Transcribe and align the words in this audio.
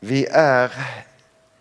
Vi 0.00 0.26
är 0.30 0.72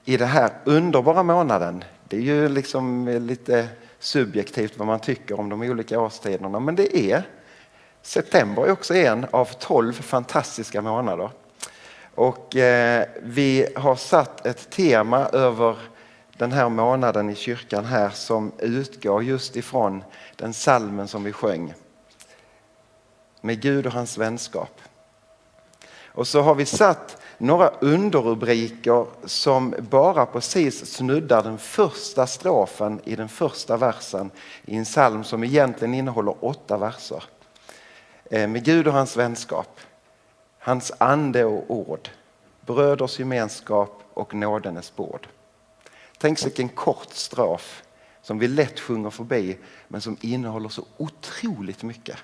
i 0.05 0.17
den 0.17 0.27
här 0.27 0.51
underbara 0.63 1.23
månaden. 1.23 1.83
Det 2.07 2.17
är 2.17 2.21
ju 2.21 2.49
liksom 2.49 3.07
lite 3.07 3.67
subjektivt 3.99 4.77
vad 4.77 4.87
man 4.87 4.99
tycker 4.99 5.39
om 5.39 5.49
de 5.49 5.61
olika 5.61 5.99
årstiderna, 5.99 6.59
men 6.59 6.75
det 6.75 6.97
är 6.97 7.23
september 8.01 8.65
är 8.65 8.71
också 8.71 8.95
en 8.95 9.25
av 9.31 9.45
tolv 9.45 9.93
fantastiska 9.93 10.81
månader. 10.81 11.29
Och 12.15 12.55
eh, 12.55 13.05
vi 13.21 13.67
har 13.75 13.95
satt 13.95 14.45
ett 14.45 14.69
tema 14.69 15.25
över 15.25 15.77
den 16.37 16.51
här 16.51 16.69
månaden 16.69 17.29
i 17.29 17.35
kyrkan 17.35 17.85
här 17.85 18.09
som 18.09 18.51
utgår 18.59 19.23
just 19.23 19.55
ifrån 19.55 20.03
den 20.35 20.53
salmen 20.53 21.07
som 21.07 21.23
vi 21.23 21.31
sjöng. 21.31 21.73
Med 23.41 23.61
Gud 23.61 23.85
och 23.85 23.91
hans 23.91 24.17
vänskap. 24.17 24.81
Och 26.05 26.27
så 26.27 26.41
har 26.41 26.55
vi 26.55 26.65
satt 26.65 27.17
några 27.37 27.69
underrubriker 27.69 29.05
som 29.25 29.75
bara 29.79 30.25
precis 30.25 30.93
snuddar 30.93 31.43
den 31.43 31.57
första 31.57 32.27
strofen 32.27 33.01
i 33.03 33.15
den 33.15 33.29
första 33.29 33.77
versen 33.77 34.31
i 34.65 34.75
en 34.75 34.85
psalm 34.85 35.23
som 35.23 35.43
egentligen 35.43 35.93
innehåller 35.93 36.45
åtta 36.45 36.77
verser. 36.77 37.23
Eh, 38.31 38.47
med 38.47 38.63
Gud 38.63 38.87
och 38.87 38.93
hans 38.93 39.17
vänskap, 39.17 39.79
hans 40.59 40.91
ande 40.97 41.45
och 41.45 41.63
ord, 41.67 42.09
bröders 42.65 43.19
gemenskap 43.19 44.03
och 44.13 44.33
nådenes 44.33 44.95
bord. 44.95 45.27
Tänk 46.17 46.45
vilken 46.45 46.69
kort 46.69 47.11
strof 47.11 47.83
som 48.21 48.39
vi 48.39 48.47
lätt 48.47 48.79
sjunger 48.79 49.09
förbi 49.09 49.57
men 49.87 50.01
som 50.01 50.17
innehåller 50.21 50.69
så 50.69 50.85
otroligt 50.97 51.83
mycket. 51.83 52.17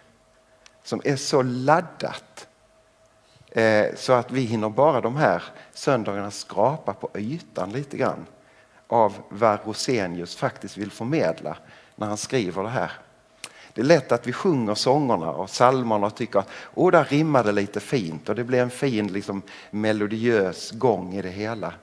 Som 0.84 1.02
är 1.04 1.16
så 1.16 1.42
laddat 1.42 2.48
Eh, 3.52 3.96
så 3.96 4.14
att 4.14 4.32
vi 4.32 4.42
hinner 4.42 4.70
bara 4.70 5.02
de 5.02 5.16
här 5.16 5.44
söndagarna 5.74 6.32
skrapa 6.32 6.94
på 6.94 7.10
ytan 7.16 7.72
lite 7.72 7.98
grann 7.98 8.26
av 8.88 9.14
vad 9.30 9.60
Rosenius 9.66 10.36
faktiskt 10.36 10.78
vill 10.78 10.92
förmedla 10.92 11.58
när 11.96 12.08
han 12.08 12.18
skriver 12.18 12.64
det 12.64 12.70
här. 12.70 12.92
Det 13.74 13.82
är 13.82 13.86
lätt 13.86 14.12
att 14.12 14.28
vi 14.28 14.34
sjunger 14.34 14.76
sångerna 14.76 15.32
och 15.32 15.48
psalmerna 15.48 16.08
och 16.08 16.16
tycker 16.16 16.40
att 16.40 16.50
Åh, 16.74 16.92
där 16.92 17.06
rimmar 17.06 17.44
det 17.44 17.52
lite 17.52 17.80
fint 17.80 18.30
och 18.30 18.36
det 18.36 18.44
blir 18.44 18.62
en 18.62 18.70
fin 18.70 19.08
liksom, 19.08 19.42
melodiös 19.72 20.72
gång 20.72 21.14
i 21.14 21.22
det 21.22 21.30
hela. 21.30 21.74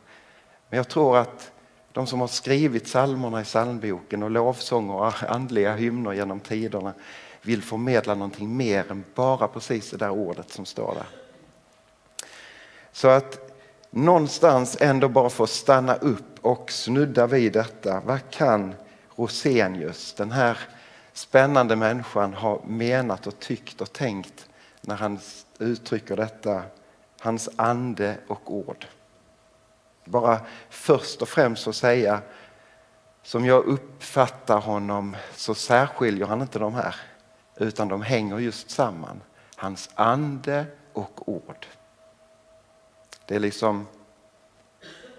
Men 0.69 0.77
jag 0.77 0.89
tror 0.89 1.19
att 1.19 1.51
de 1.93 2.07
som 2.07 2.21
har 2.21 2.29
skrivit 2.29 2.85
psalmerna 2.85 3.41
i 3.41 3.45
psalmboken 3.45 4.23
och 4.23 4.31
lovsånger 4.31 4.95
och 4.95 5.23
andliga 5.29 5.77
hymner 5.77 6.13
genom 6.13 6.41
tiderna 6.41 6.93
vill 7.43 7.63
förmedla 7.63 8.15
någonting 8.15 8.57
mer 8.57 8.91
än 8.91 9.05
bara 9.15 9.49
precis 9.49 9.91
det 9.91 9.97
där 9.97 10.11
ordet 10.11 10.51
som 10.51 10.67
står 10.67 10.95
där. 10.95 11.28
Så 12.93 13.09
att 13.09 13.53
någonstans 13.91 14.77
ändå 14.81 15.09
bara 15.09 15.31
få 15.31 15.47
stanna 15.47 15.95
upp 15.95 16.39
och 16.41 16.73
snudda 16.73 17.27
vid 17.27 17.53
detta. 17.53 18.01
Vad 18.01 18.31
kan 18.31 18.75
Rosenius, 19.17 20.13
den 20.13 20.31
här 20.33 20.59
spännande 21.13 21.77
människan, 21.77 22.35
ha 22.35 22.63
menat 22.67 23.27
och 23.27 23.39
tyckt 23.39 23.81
och 23.81 23.93
tänkt 23.93 24.49
när 24.81 24.97
han 24.97 25.19
uttrycker 25.59 26.17
detta, 26.17 26.63
hans 27.21 27.49
ande 27.57 28.17
och 28.29 28.55
ord? 28.55 28.87
Bara 30.05 30.41
först 30.71 31.23
och 31.23 31.29
främst 31.29 31.69
att 31.69 31.77
säga, 31.77 32.21
som 33.23 33.45
jag 33.45 33.65
uppfattar 33.65 34.61
honom 34.61 35.17
så 35.35 35.55
särskiljer 35.55 36.27
han 36.27 36.43
inte 36.43 36.59
de 36.59 36.75
här, 36.75 36.95
utan 37.57 37.89
de 37.89 38.03
hänger 38.03 38.39
just 38.39 38.71
samman. 38.71 39.21
Hans 39.57 39.91
ande 39.95 40.67
och 40.93 41.29
ord. 41.29 41.67
Det 43.29 43.35
är 43.35 43.41
liksom, 43.41 43.87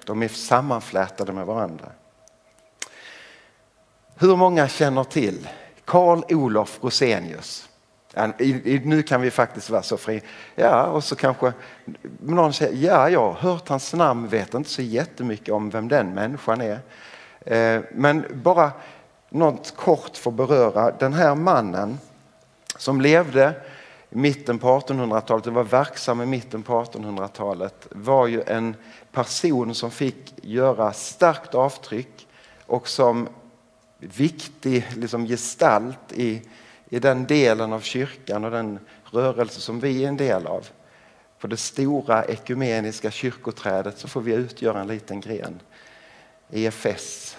de 0.05 0.23
är 0.23 0.27
sammanflätade 0.27 1.33
med 1.33 1.45
varandra. 1.45 1.85
Hur 4.15 4.35
många 4.35 4.67
känner 4.67 5.03
till 5.03 5.49
Karl 5.85 6.23
Olof 6.29 6.79
Rosenius? 6.83 7.69
nu 8.83 9.03
kan 9.03 9.21
vi 9.21 9.31
faktiskt 9.31 9.69
vara 9.69 9.83
så 9.83 9.97
fri. 9.97 10.21
Ja, 10.55 10.85
och 10.85 11.03
så 11.03 11.15
kanske 11.15 11.53
någon 12.19 12.53
säger, 12.53 12.87
ja, 12.87 13.09
jag 13.09 13.19
har 13.19 13.33
hört 13.33 13.69
hans 13.69 13.93
namn, 13.93 14.27
vet 14.27 14.53
inte 14.53 14.69
så 14.69 14.81
jättemycket 14.81 15.53
om 15.53 15.69
vem 15.69 15.87
den 15.87 16.13
människan 16.13 16.61
är. 16.61 16.79
Eh, 17.45 17.81
men 17.91 18.25
bara 18.33 18.71
något 19.29 19.75
kort 19.75 20.17
för 20.17 20.29
att 20.29 20.37
beröra 20.37 20.91
den 20.91 21.13
här 21.13 21.35
mannen 21.35 21.99
som 22.77 23.01
levde 23.01 23.53
mitten 24.09 24.59
på 24.59 24.79
1800-talet, 24.79 25.47
och 25.47 25.53
var 25.53 25.63
verksam 25.63 26.21
i 26.21 26.25
mitten 26.25 26.63
på 26.63 26.83
1800-talet, 26.83 27.87
var 27.91 28.27
ju 28.27 28.43
en 28.47 28.75
person 29.11 29.75
som 29.75 29.91
fick 29.91 30.33
göra 30.41 30.93
starkt 30.93 31.55
avtryck 31.55 32.27
och 32.65 32.87
som 32.87 33.29
viktig 33.97 34.87
liksom, 34.95 35.27
gestalt 35.27 36.13
i, 36.13 36.41
i 36.89 36.99
den 36.99 37.25
delen 37.25 37.73
av 37.73 37.79
kyrkan 37.79 38.45
och 38.45 38.51
den 38.51 38.79
rörelse 39.03 39.61
som 39.61 39.79
vi 39.79 40.03
är 40.03 40.07
en 40.07 40.17
del 40.17 40.47
av. 40.47 40.67
På 41.39 41.47
det 41.47 41.57
stora 41.57 42.25
ekumeniska 42.25 43.11
kyrkoträdet 43.11 43.97
så 43.97 44.07
får 44.07 44.21
vi 44.21 44.33
utgöra 44.33 44.81
en 44.81 44.87
liten 44.87 45.21
gren. 45.21 45.59
EFS, 46.51 47.37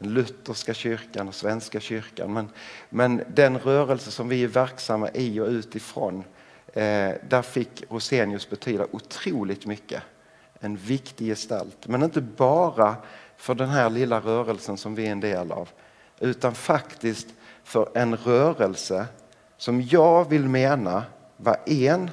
den 0.00 0.14
lutherska 0.14 0.74
kyrkan 0.74 1.28
och 1.28 1.34
svenska 1.34 1.80
kyrkan. 1.80 2.32
Men, 2.32 2.48
men 2.88 3.22
den 3.34 3.58
rörelse 3.58 4.10
som 4.10 4.28
vi 4.28 4.44
är 4.44 4.48
verksamma 4.48 5.10
i 5.10 5.40
och 5.40 5.46
utifrån, 5.46 6.24
eh, 6.66 7.12
där 7.28 7.42
fick 7.42 7.84
Rosenius 7.88 8.50
betyda 8.50 8.86
otroligt 8.90 9.66
mycket. 9.66 10.02
En 10.60 10.76
viktig 10.76 11.26
gestalt, 11.26 11.86
men 11.86 12.02
inte 12.02 12.20
bara 12.20 12.96
för 13.36 13.54
den 13.54 13.68
här 13.68 13.90
lilla 13.90 14.20
rörelsen 14.20 14.76
som 14.76 14.94
vi 14.94 15.06
är 15.06 15.12
en 15.12 15.20
del 15.20 15.52
av, 15.52 15.68
utan 16.18 16.54
faktiskt 16.54 17.28
för 17.64 17.88
en 17.94 18.16
rörelse 18.16 19.06
som 19.56 19.82
jag 19.82 20.28
vill 20.28 20.48
mena 20.48 21.04
var 21.36 21.56
en 21.66 22.10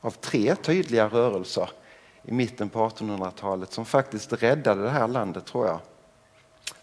av 0.00 0.10
tre 0.10 0.54
tydliga 0.54 1.08
rörelser 1.08 1.70
i 2.22 2.32
mitten 2.32 2.68
på 2.68 2.88
1800-talet 2.88 3.72
som 3.72 3.84
faktiskt 3.84 4.32
räddade 4.32 4.82
det 4.82 4.90
här 4.90 5.08
landet 5.08 5.46
tror 5.46 5.66
jag 5.66 5.80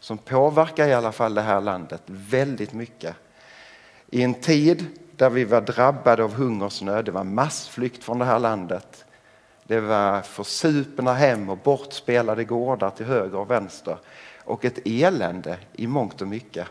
som 0.06 0.18
påverkar 0.18 0.88
i 0.88 0.94
alla 0.94 1.12
fall 1.12 1.34
det 1.34 1.42
här 1.42 1.62
landet 1.62 2.02
väldigt 2.06 2.74
mycket. 2.74 3.16
I 4.10 4.24
en 4.24 4.34
tid 4.34 4.86
där 5.16 5.30
vi 5.30 5.44
var 5.44 5.62
drabbade 5.62 6.24
av 6.24 6.34
hungersnöd, 6.34 7.06
det 7.06 7.12
var 7.12 7.24
massflykt 7.24 8.04
från 8.04 8.20
det 8.20 8.26
här 8.26 8.40
landet. 8.40 9.06
Det 9.64 9.80
var 9.80 10.22
försupna 10.22 11.14
hem 11.14 11.50
och 11.50 11.58
bortspelade 11.58 12.44
gårdar 12.44 12.90
till 12.90 13.06
höger 13.06 13.38
och 13.38 13.52
vänster 13.52 13.98
och 14.44 14.66
ett 14.66 14.80
elände 14.86 15.58
i 15.74 15.88
mångt 15.88 16.22
och 16.22 16.28
mycket. 16.28 16.68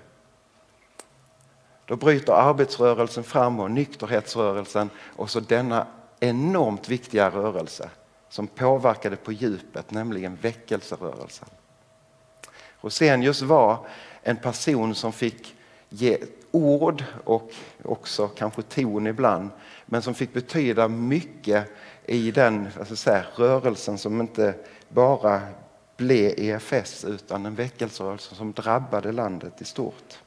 Då 1.85 1.97
bryter 1.97 2.33
arbetsrörelsen 2.33 3.25
fram 3.25 3.61
och 3.61 3.71
nykterhetsrörelsen 3.71 4.91
och 5.17 5.31
så 5.31 5.41
denna 5.41 5.87
enormt 6.21 6.89
viktiga 6.89 7.31
rörelse 7.31 7.91
som 8.29 8.47
påverkade 8.47 9.17
på 9.17 9.33
djupet, 9.33 9.91
nämligen 9.91 10.37
väckelserörelsen. 10.37 11.49
Rosenius 12.85 13.43
var 13.43 13.87
en 14.23 14.37
person 14.37 14.95
som 14.95 15.13
fick 15.13 15.57
ge 15.89 16.19
ord 16.51 17.05
och 17.25 17.53
också 17.83 18.29
kanske 18.29 18.63
ton 18.63 19.07
ibland, 19.07 19.51
men 19.87 20.03
som 20.03 20.15
fick 20.15 20.33
betyda 20.33 20.89
mycket 20.89 21.71
i 22.07 22.31
den 22.31 22.69
alltså 22.79 22.97
säga, 22.97 23.25
rörelsen 23.37 23.99
som 23.99 24.21
inte 24.21 24.55
bara 24.89 25.41
blev 25.97 26.35
EFS 26.37 27.05
utan 27.05 27.47
en 27.47 27.55
väckelserörelse 27.55 28.35
som 28.35 28.53
drabbade 28.53 29.13
landet 29.13 29.61
i 29.61 29.65
stort. 29.65 30.19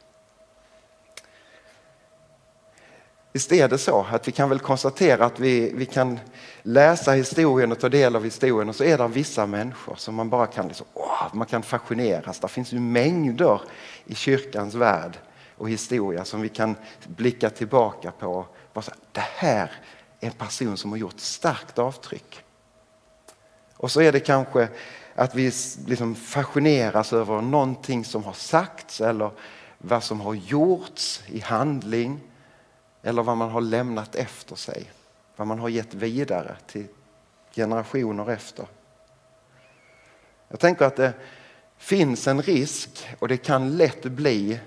Visst 3.37 3.51
är 3.51 3.67
det 3.67 3.77
så 3.77 4.05
att 4.11 4.27
vi 4.27 4.31
kan 4.31 4.49
väl 4.49 4.59
konstatera 4.59 5.25
att 5.25 5.39
vi, 5.39 5.71
vi 5.75 5.85
kan 5.85 6.19
läsa 6.61 7.11
historien 7.11 7.71
och 7.71 7.79
ta 7.79 7.89
del 7.89 8.15
av 8.15 8.23
historien 8.23 8.69
och 8.69 8.75
så 8.75 8.83
är 8.83 8.97
det 8.97 9.07
vissa 9.07 9.45
människor 9.45 9.95
som 9.95 10.15
man 10.15 10.29
bara 10.29 10.47
kan, 10.47 10.67
liksom, 10.67 10.87
åh, 10.93 11.27
man 11.33 11.47
kan 11.47 11.63
fascineras. 11.63 12.39
Det 12.39 12.47
finns 12.47 12.73
ju 12.73 12.79
mängder 12.79 13.61
i 14.05 14.15
kyrkans 14.15 14.75
värld 14.75 15.17
och 15.57 15.69
historia 15.69 16.25
som 16.25 16.41
vi 16.41 16.49
kan 16.49 16.75
blicka 17.07 17.49
tillbaka 17.49 18.11
på. 18.11 18.45
Bara 18.73 18.81
så, 18.81 18.91
det 19.11 19.25
här 19.35 19.71
är 20.19 20.27
en 20.27 20.33
person 20.33 20.77
som 20.77 20.91
har 20.91 20.97
gjort 20.97 21.19
starkt 21.19 21.79
avtryck. 21.79 22.43
Och 23.73 23.91
så 23.91 24.01
är 24.01 24.11
det 24.11 24.19
kanske 24.19 24.67
att 25.15 25.35
vi 25.35 25.51
liksom 25.87 26.15
fascineras 26.15 27.13
över 27.13 27.41
någonting 27.41 28.05
som 28.05 28.23
har 28.23 28.33
sagts 28.33 29.01
eller 29.01 29.31
vad 29.77 30.03
som 30.03 30.21
har 30.21 30.33
gjorts 30.33 31.21
i 31.27 31.39
handling 31.39 32.19
eller 33.07 33.23
vad 33.23 33.37
man 33.37 33.49
har 33.49 33.61
lämnat 33.61 34.15
efter 34.15 34.55
sig. 34.55 34.91
Vad 35.35 35.47
man 35.47 35.59
har 35.59 35.69
gett 35.69 35.93
vidare 35.93 36.55
till 36.67 36.87
generationer 37.55 38.31
efter. 38.31 38.65
Jag 40.47 40.59
tänker 40.59 40.85
att 40.85 40.95
det 40.95 41.13
finns 41.77 42.27
en 42.27 42.41
risk 42.41 43.07
och 43.19 43.27
det 43.27 43.37
kan 43.37 43.77
lätt 43.77 44.03
bli 44.03 44.59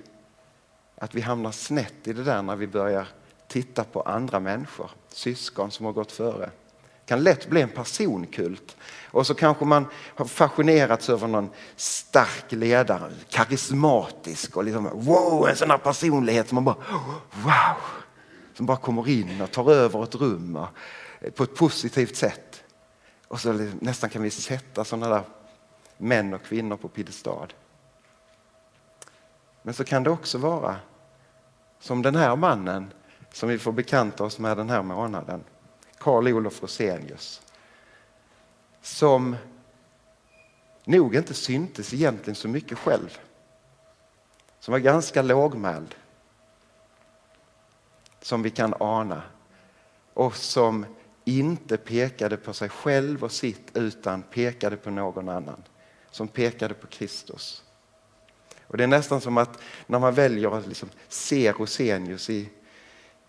att 0.96 1.14
vi 1.14 1.20
hamnar 1.20 1.50
snett 1.50 1.94
i 2.08 2.12
det 2.12 2.22
där 2.22 2.42
när 2.42 2.56
vi 2.56 2.66
börjar 2.66 3.08
titta 3.48 3.84
på 3.84 4.02
andra 4.02 4.40
människor, 4.40 4.90
syskon 5.08 5.70
som 5.70 5.86
har 5.86 5.92
gått 5.92 6.12
före. 6.12 6.50
Det 6.80 7.06
kan 7.06 7.22
lätt 7.22 7.48
bli 7.48 7.62
en 7.62 7.68
personkult 7.68 8.76
och 9.10 9.26
så 9.26 9.34
kanske 9.34 9.64
man 9.64 9.86
har 9.92 10.24
fascinerats 10.24 11.08
över 11.08 11.26
någon 11.26 11.50
stark 11.76 12.52
ledare, 12.52 13.10
karismatisk 13.28 14.56
och 14.56 14.64
liksom 14.64 14.88
wow, 14.92 15.48
en 15.48 15.56
sån 15.56 15.70
här 15.70 15.78
personlighet 15.78 16.48
som 16.48 16.54
man 16.54 16.64
bara 16.64 16.76
wow, 17.30 17.76
som 18.60 18.66
bara 18.66 18.76
kommer 18.76 19.08
in 19.08 19.40
och 19.40 19.50
tar 19.50 19.72
över 19.72 20.04
ett 20.04 20.14
rum 20.14 20.58
på 21.34 21.42
ett 21.42 21.54
positivt 21.54 22.16
sätt. 22.16 22.64
Och 23.28 23.40
så 23.40 23.52
nästan 23.80 24.10
kan 24.10 24.22
vi 24.22 24.30
sätta 24.30 24.84
sådana 24.84 25.08
där 25.08 25.22
män 25.96 26.34
och 26.34 26.42
kvinnor 26.42 26.76
på 26.76 26.88
piedestal. 26.88 27.52
Men 29.62 29.74
så 29.74 29.84
kan 29.84 30.02
det 30.02 30.10
också 30.10 30.38
vara 30.38 30.76
som 31.78 32.02
den 32.02 32.14
här 32.14 32.36
mannen 32.36 32.92
som 33.32 33.48
vi 33.48 33.58
får 33.58 33.72
bekanta 33.72 34.24
oss 34.24 34.38
med 34.38 34.56
den 34.56 34.70
här 34.70 34.82
månaden. 34.82 35.44
Karl 35.98 36.28
Olof 36.28 36.62
Rosenius. 36.62 37.42
Som 38.82 39.36
nog 40.84 41.16
inte 41.16 41.34
syntes 41.34 41.94
egentligen 41.94 42.34
så 42.34 42.48
mycket 42.48 42.78
själv. 42.78 43.18
Som 44.58 44.72
var 44.72 44.78
ganska 44.78 45.22
lågmäld. 45.22 45.94
Som 48.20 48.42
vi 48.42 48.50
kan 48.50 48.74
ana. 48.80 49.22
Och 50.14 50.36
som 50.36 50.86
inte 51.24 51.76
pekade 51.76 52.36
på 52.36 52.52
sig 52.52 52.68
själv 52.68 53.24
och 53.24 53.32
sitt 53.32 53.76
utan 53.76 54.22
pekade 54.22 54.76
på 54.76 54.90
någon 54.90 55.28
annan. 55.28 55.62
Som 56.10 56.28
pekade 56.28 56.74
på 56.74 56.86
Kristus. 56.86 57.64
Och 58.66 58.76
Det 58.76 58.84
är 58.84 58.88
nästan 58.88 59.20
som 59.20 59.38
att 59.38 59.62
när 59.86 59.98
man 59.98 60.14
väljer 60.14 60.58
att 60.58 60.66
liksom 60.66 60.88
se 61.08 61.52
Rosenius 61.52 62.30
i, 62.30 62.48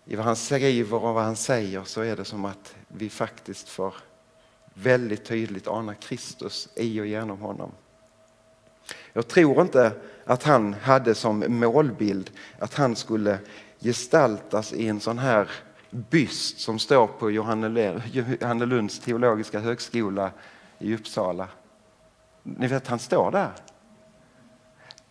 i 0.04 0.16
vad 0.16 0.24
han 0.24 0.36
skriver 0.36 1.04
och 1.04 1.14
vad 1.14 1.24
han 1.24 1.36
säger 1.36 1.84
så 1.84 2.00
är 2.00 2.16
det 2.16 2.24
som 2.24 2.44
att 2.44 2.74
vi 2.88 3.10
faktiskt 3.10 3.68
får 3.68 3.94
väldigt 4.74 5.24
tydligt 5.24 5.68
ana 5.68 5.94
Kristus 5.94 6.68
i 6.76 7.00
och 7.00 7.06
genom 7.06 7.40
honom. 7.40 7.72
Jag 9.12 9.28
tror 9.28 9.62
inte 9.62 9.92
att 10.24 10.42
han 10.42 10.74
hade 10.74 11.14
som 11.14 11.44
målbild 11.48 12.30
att 12.58 12.74
han 12.74 12.96
skulle 12.96 13.38
gestaltas 13.82 14.72
i 14.72 14.88
en 14.88 15.00
sån 15.00 15.18
här 15.18 15.50
byst 15.90 16.60
som 16.60 16.78
står 16.78 17.06
på 17.06 17.30
Johannelunds 17.30 18.98
teologiska 18.98 19.60
högskola 19.60 20.30
i 20.78 20.94
Uppsala. 20.94 21.48
Ni 22.42 22.66
vet, 22.66 22.86
han 22.86 22.98
står 22.98 23.30
där. 23.30 23.50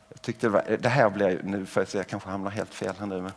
Jag 0.09 0.21
tyckte 0.21 0.47
det, 0.47 0.51
var, 0.51 0.77
det 0.79 0.89
här 0.89 1.09
blir, 1.09 1.41
nu 1.43 1.65
får 1.65 1.81
jag 1.81 1.87
se, 1.87 1.97
jag 1.97 2.07
kanske 2.07 2.29
hamnar 2.29 2.51
helt 2.51 2.73
fel 2.73 2.95
här 2.99 3.05
nu, 3.05 3.21
men 3.21 3.31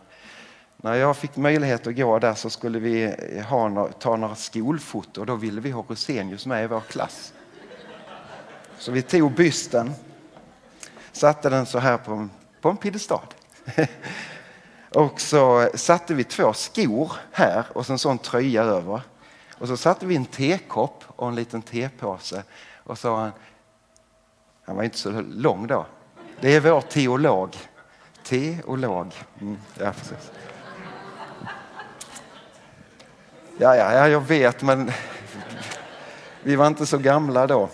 när 0.77 0.95
jag 0.95 1.17
fick 1.17 1.37
möjlighet 1.37 1.87
att 1.87 1.97
gå 1.97 2.19
där 2.19 2.35
så 2.35 2.51
skulle 2.51 2.79
vi 2.79 3.15
ha, 3.49 3.89
ta 3.89 4.17
några 4.17 4.35
skolfoto 4.35 5.21
och 5.21 5.27
då 5.27 5.37
ville 5.37 5.61
vi 5.61 5.71
ha 5.71 5.85
Rosenius 5.89 6.47
med 6.47 6.65
i 6.65 6.67
vår 6.67 6.81
klass. 6.81 7.33
Så 8.79 8.93
vi 8.93 9.03
tog 9.03 9.33
bysten, 9.33 9.93
satte 11.13 11.51
den 11.51 11.67
så 11.67 11.79
här 11.79 11.99
på, 11.99 12.29
på 12.61 12.69
en 12.69 12.77
piedestal. 12.77 13.27
Och 14.95 15.21
så 15.21 15.71
satte 15.75 16.15
vi 16.15 16.25
två 16.25 16.53
skor 16.53 17.13
här 17.33 17.65
och 17.73 17.91
en 17.91 17.99
sån 17.99 18.19
tröja 18.19 18.63
över. 18.63 19.01
Och 19.59 19.69
så 19.69 19.77
satte 19.77 20.07
vi 20.07 20.17
en 20.17 20.25
tekopp 20.25 21.05
och 21.07 21.29
en 21.29 21.35
liten 21.35 21.63
tepåse. 21.63 22.43
Och 22.85 22.99
sa 22.99 23.21
han, 23.21 23.33
han 24.65 24.77
var 24.77 24.83
inte 24.83 24.99
så 24.99 25.11
lång 25.21 25.67
då. 25.67 25.87
Det 26.41 26.55
är 26.55 26.61
vår 26.61 26.81
teolog. 26.81 27.57
Teolog. 28.23 29.13
Mm, 29.41 29.59
ja, 29.79 29.93
precis. 29.93 30.31
Ja, 33.59 33.77
ja, 33.77 33.93
ja, 33.93 34.09
jag 34.09 34.21
vet, 34.21 34.63
men 34.63 34.93
vi 36.43 36.57
var 36.57 36.67
inte 36.67 36.87
så 36.87 36.99
gamla 36.99 37.47
då. 37.47 37.69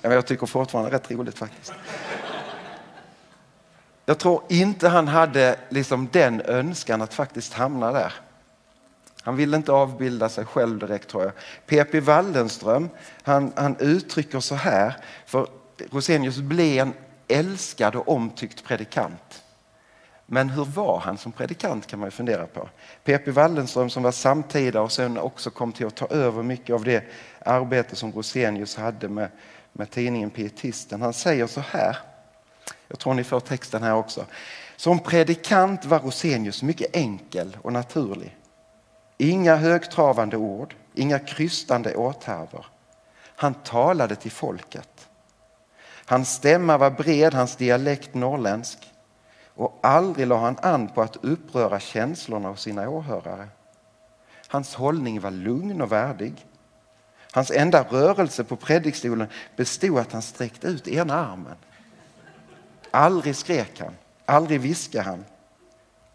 Jag 0.00 0.26
tycker 0.26 0.46
fortfarande 0.46 0.90
det 0.90 0.96
är 0.96 0.98
rätt 0.98 1.10
roligt 1.10 1.38
faktiskt. 1.38 1.72
Jag 4.08 4.18
tror 4.18 4.42
inte 4.48 4.88
han 4.88 5.08
hade 5.08 5.56
liksom 5.68 6.08
den 6.12 6.40
önskan 6.40 7.02
att 7.02 7.14
faktiskt 7.14 7.52
hamna 7.54 7.92
där. 7.92 8.12
Han 9.22 9.36
ville 9.36 9.56
inte 9.56 9.72
avbilda 9.72 10.28
sig 10.28 10.44
själv 10.44 10.78
direkt 10.78 11.08
tror 11.08 11.22
jag. 11.22 11.32
P.P. 11.66 12.00
Waldenström 12.00 12.88
han, 13.22 13.52
han 13.56 13.76
uttrycker 13.78 14.40
så 14.40 14.54
här, 14.54 14.96
för 15.26 15.46
Rosenius 15.90 16.38
blev 16.38 16.80
en 16.80 16.92
älskad 17.28 17.94
och 17.94 18.08
omtyckt 18.08 18.64
predikant. 18.64 19.42
Men 20.26 20.50
hur 20.50 20.64
var 20.64 20.98
han 20.98 21.18
som 21.18 21.32
predikant 21.32 21.86
kan 21.86 21.98
man 21.98 22.06
ju 22.06 22.10
fundera 22.10 22.46
på. 22.46 22.68
P.P. 23.04 23.30
Waldenström 23.30 23.90
som 23.90 24.02
var 24.02 24.12
samtida 24.12 24.80
och 24.80 24.92
sen 24.92 25.18
också 25.18 25.50
kom 25.50 25.72
till 25.72 25.86
att 25.86 25.96
ta 25.96 26.06
över 26.06 26.42
mycket 26.42 26.74
av 26.74 26.84
det 26.84 27.04
arbete 27.46 27.96
som 27.96 28.12
Rosenius 28.12 28.76
hade 28.76 29.08
med, 29.08 29.28
med 29.72 29.90
tidningen 29.90 30.30
Pietisten. 30.30 31.02
Han 31.02 31.12
säger 31.12 31.46
så 31.46 31.60
här, 31.60 31.96
jag 32.88 32.98
tror 32.98 33.14
ni 33.14 33.24
får 33.24 33.40
texten 33.40 33.82
här 33.82 33.94
också. 33.94 34.26
Som 34.76 34.98
predikant 34.98 35.84
var 35.84 35.98
Rosenius 35.98 36.62
mycket 36.62 36.96
enkel 36.96 37.56
och 37.62 37.72
naturlig. 37.72 38.36
Inga 39.16 39.56
högtravande 39.56 40.36
ord, 40.36 40.74
inga 40.94 41.18
krystande 41.18 41.96
åthärvor. 41.96 42.66
Han 43.36 43.54
talade 43.54 44.16
till 44.16 44.30
folket. 44.30 45.08
Hans 46.06 46.32
stämma 46.32 46.78
var 46.78 46.90
bred, 46.90 47.34
hans 47.34 47.56
dialekt 47.56 48.14
norrländsk 48.14 48.78
och 49.54 49.78
aldrig 49.82 50.26
la 50.26 50.38
han 50.38 50.58
an 50.62 50.88
på 50.88 51.02
att 51.02 51.16
uppröra 51.16 51.80
känslorna 51.80 52.48
hos 52.48 52.62
sina 52.62 52.88
åhörare. 52.88 53.48
Hans 54.48 54.74
hållning 54.74 55.20
var 55.20 55.30
lugn 55.30 55.80
och 55.80 55.92
värdig. 55.92 56.46
Hans 57.32 57.50
enda 57.50 57.82
rörelse 57.82 58.44
på 58.44 58.56
predikstolen 58.56 59.28
bestod 59.56 59.98
att 59.98 60.12
han 60.12 60.22
sträckte 60.22 60.66
ut 60.66 60.88
ena 60.88 61.14
armen. 61.14 61.56
Aldrig 62.90 63.36
skrek 63.36 63.80
han, 63.80 63.96
aldrig 64.24 64.60
viskade 64.60 65.04
han. 65.04 65.24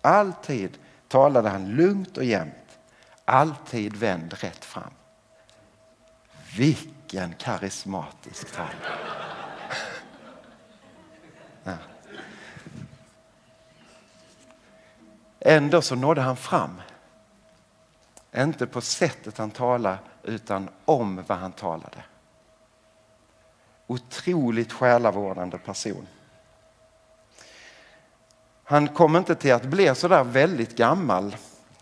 Alltid 0.01 0.77
talade 1.08 1.50
han 1.50 1.70
lugnt 1.70 2.18
och 2.18 2.24
jämnt, 2.24 2.80
alltid 3.25 3.96
vänd 3.96 4.34
rätt 4.34 4.65
fram. 4.65 4.94
Vilken 6.58 7.34
karismatisk 7.34 8.51
talare! 8.51 8.98
Ja. 11.63 11.77
Ändå 15.39 15.82
så 15.82 15.96
nådde 15.96 16.22
han 16.22 16.38
fram. 16.38 16.82
Inte 18.36 18.68
på 18.68 18.82
sättet 18.82 19.38
han 19.38 19.51
talade 19.51 19.98
utan 20.24 20.70
om 20.86 21.24
vad 21.27 21.38
han 21.38 21.51
talade. 21.51 22.03
Otroligt 23.88 24.74
själavårdande 24.74 25.58
person. 25.58 26.08
Han 28.63 28.88
kom 28.88 29.15
inte 29.15 29.36
till 29.36 29.53
att 29.53 29.65
bli 29.65 29.96
så 29.96 30.08
där 30.08 30.24
väldigt 30.24 30.77
gammal. 30.77 31.36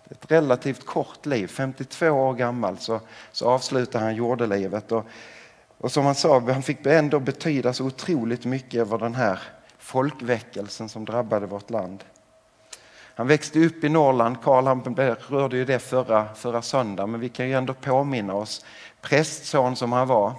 Ett 0.10 0.32
relativt 0.32 0.86
kort 0.86 1.26
liv, 1.26 1.48
52 1.48 2.10
år 2.10 2.34
gammal 2.34 2.78
så, 2.78 3.00
så 3.32 3.50
avslutade 3.50 4.04
han 4.04 4.16
jordelivet. 4.16 4.92
Och, 4.92 5.06
och 5.78 5.92
som 5.92 6.06
han 6.06 6.16
sa, 6.16 6.40
han 6.40 6.64
fick 6.64 6.86
ändå 6.86 7.20
betyda 7.20 7.74
så 7.74 7.86
otroligt 7.86 8.46
mycket 8.46 8.80
över 8.80 8.98
den 8.98 9.16
här 9.16 9.40
folkväckelsen 9.78 10.90
som 10.90 11.06
drabbade 11.06 11.46
vårt 11.46 11.70
land. 11.70 12.04
Han 13.16 13.28
växte 13.28 13.66
upp 13.66 13.84
i 13.84 13.90
Norrland, 13.90 14.42
Karl 14.44 14.66
han 14.66 14.96
rörde 15.28 15.58
ju 15.58 15.66
det 15.66 15.80
förra, 15.80 16.36
förra 16.36 16.62
söndagen, 16.62 17.12
men 17.12 17.20
vi 17.20 17.30
kan 17.30 17.48
ju 17.48 17.54
ändå 17.54 17.74
påminna 17.74 18.34
oss 18.34 18.66
prästson 19.02 19.76
som 19.76 19.92
han 19.92 20.08
var. 20.08 20.34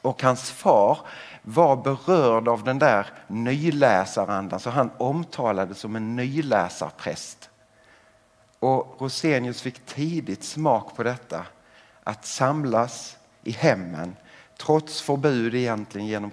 Och 0.00 0.22
hans 0.22 0.50
far 0.50 0.98
var 1.48 1.76
berörd 1.76 2.48
av 2.48 2.64
den 2.64 2.78
där 2.78 3.06
nyläsarandan 3.26 4.60
så 4.60 4.70
han 4.70 4.90
omtalades 4.98 5.78
som 5.78 5.96
en 5.96 6.16
nyläsarpräst. 6.16 7.50
Och 8.58 8.96
Rosenius 9.00 9.62
fick 9.62 9.86
tidigt 9.86 10.44
smak 10.44 10.96
på 10.96 11.02
detta, 11.02 11.46
att 12.04 12.26
samlas 12.26 13.16
i 13.42 13.50
hemmen 13.50 14.16
trots 14.58 15.00
förbud 15.00 15.54
egentligen 15.54 16.06
genom 16.06 16.30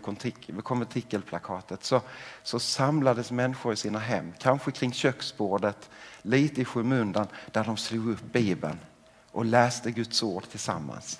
konventikelplakatet 0.63 1.83
så, 1.83 2.01
så 2.43 2.59
samlades 2.59 3.31
människor 3.31 3.73
i 3.73 3.75
sina 3.75 3.99
hem, 3.99 4.33
kanske 4.39 4.71
kring 4.71 4.93
köksbordet, 4.93 5.89
lite 6.21 6.61
i 6.61 6.65
skymundan 6.65 7.27
där 7.51 7.63
de 7.63 7.77
slog 7.77 8.09
upp 8.09 8.23
Bibeln 8.31 8.79
och 9.31 9.45
läste 9.45 9.91
Guds 9.91 10.23
ord 10.23 10.49
tillsammans. 10.49 11.19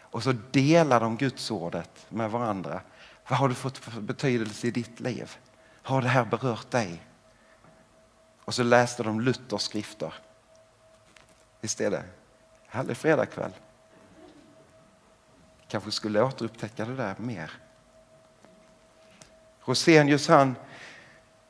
Och 0.00 0.22
så 0.22 0.34
delade 0.50 1.04
de 1.04 1.16
Guds 1.16 1.50
ordet 1.50 2.06
med 2.08 2.30
varandra. 2.30 2.80
Vad 3.28 3.38
har 3.38 3.48
du 3.48 3.54
fått 3.54 3.78
för 3.78 4.00
betydelse 4.00 4.66
i 4.66 4.70
ditt 4.70 5.00
liv? 5.00 5.36
Har 5.82 6.02
det 6.02 6.08
här 6.08 6.24
berört 6.24 6.70
dig? 6.70 7.02
Och 8.44 8.54
så 8.54 8.62
läste 8.62 9.02
de 9.02 9.20
Luthers 9.20 9.62
skrifter. 9.62 10.14
Visst 11.60 11.80
är 11.80 11.90
det? 11.90 12.04
Härlig 12.66 12.96
fredagkväll. 12.96 13.52
Kanske 15.68 15.90
skulle 15.90 16.22
återupptäcka 16.22 16.84
det 16.84 16.96
där 16.96 17.14
mer. 17.18 17.50
Rosenius 19.64 20.28
han, 20.28 20.56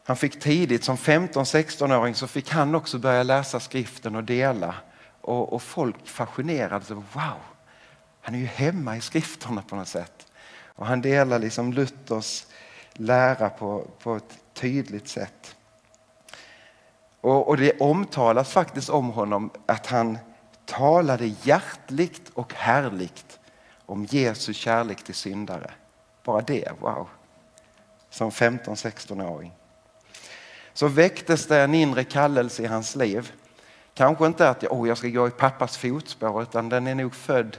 han 0.05 0.17
fick 0.17 0.41
tidigt, 0.41 0.85
som 0.85 0.97
15-16-åring, 0.97 2.15
så 2.15 2.27
fick 2.27 2.51
han 2.51 2.75
också 2.75 2.99
börja 2.99 3.23
läsa 3.23 3.61
skriften 3.61 4.17
och 4.17 4.25
dela. 4.25 4.75
Och, 5.21 5.53
och 5.53 5.63
folk 5.63 6.07
fascinerades. 6.09 6.91
Wow, 6.91 7.41
han 8.21 8.35
är 8.35 8.39
ju 8.39 8.47
hemma 8.47 8.97
i 8.97 9.01
skrifterna 9.01 9.63
på 9.63 9.77
något 9.77 9.89
sätt. 9.89 10.32
Och 10.75 10.87
han 10.87 11.01
delar 11.01 11.39
liksom 11.39 11.73
Luthers 11.73 12.47
lära 12.93 13.51
på, 13.51 13.87
på 14.03 14.17
ett 14.17 14.39
tydligt 14.55 15.09
sätt. 15.09 15.57
Och, 17.21 17.49
och 17.49 17.57
det 17.57 17.81
omtalas 17.81 18.53
faktiskt 18.53 18.91
om 18.91 19.11
honom 19.11 19.51
att 19.67 19.87
han 19.87 20.19
talade 20.65 21.27
hjärtligt 21.43 22.31
och 22.35 22.55
härligt 22.55 23.41
om 23.87 24.05
Jesu 24.05 24.53
kärlek 24.53 25.03
till 25.03 25.15
syndare. 25.15 25.71
Bara 26.25 26.41
det, 26.41 26.73
wow. 26.81 27.09
Som 28.11 28.31
15-16-åring. 28.31 29.53
Så 30.73 30.89
väcktes 30.89 31.47
det 31.47 31.61
en 31.61 31.75
inre 31.75 32.05
kallelse 32.05 32.63
i 32.63 32.67
hans 32.67 32.97
liv. 32.97 33.33
Kanske 33.95 34.27
inte 34.27 34.49
att 34.49 34.65
oh, 34.65 34.89
jag 34.89 34.99
ska 34.99 35.09
gå 35.09 35.29
i 35.29 35.31
pappas 35.31 35.77
fotspår 35.77 36.43
utan 36.43 36.69
den 36.69 36.87
är 36.87 36.95
nog 36.95 37.15
född 37.15 37.57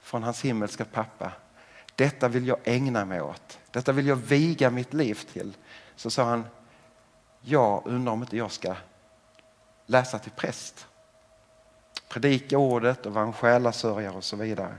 från 0.00 0.22
hans 0.22 0.44
himmelska 0.44 0.84
pappa. 0.84 1.32
Detta 1.98 2.28
vill 2.28 2.46
jag 2.46 2.58
ägna 2.64 3.04
mig 3.04 3.20
åt. 3.20 3.58
Detta 3.70 3.92
vill 3.92 4.06
jag 4.06 4.16
viga 4.16 4.70
mitt 4.70 4.94
liv 4.94 5.18
till. 5.32 5.56
Så 5.96 6.10
sa 6.10 6.24
han, 6.24 6.44
jag 7.40 7.82
undrar 7.84 8.12
om 8.12 8.22
inte 8.22 8.36
jag 8.36 8.52
ska 8.52 8.74
läsa 9.86 10.18
till 10.18 10.32
präst. 10.32 10.86
Predika 12.08 12.58
ordet 12.58 13.06
och 13.06 13.14
vara 13.14 13.24
en 13.24 13.32
själasörjare 13.32 14.16
och 14.16 14.24
så 14.24 14.36
vidare. 14.36 14.74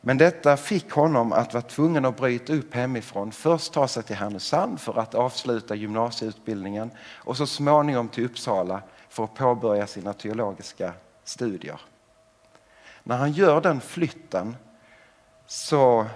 Men 0.00 0.18
detta 0.18 0.56
fick 0.56 0.90
honom 0.90 1.32
att 1.32 1.54
vara 1.54 1.62
tvungen 1.62 2.04
att 2.04 2.16
bryta 2.16 2.52
upp 2.52 2.74
hemifrån. 2.74 3.32
Först 3.32 3.72
ta 3.72 3.88
sig 3.88 4.02
till 4.02 4.16
Härnösand 4.16 4.80
för 4.80 4.98
att 4.98 5.14
avsluta 5.14 5.74
gymnasieutbildningen 5.74 6.90
och 7.00 7.36
så 7.36 7.46
småningom 7.46 8.08
till 8.08 8.24
Uppsala 8.24 8.82
för 9.08 9.24
att 9.24 9.34
påbörja 9.34 9.86
sina 9.86 10.12
teologiska 10.12 10.92
studier. 11.24 11.80
När 13.02 13.16
han 13.16 13.32
gör 13.32 13.60
den 13.60 13.80
flytten 13.80 14.56
så 15.52 16.06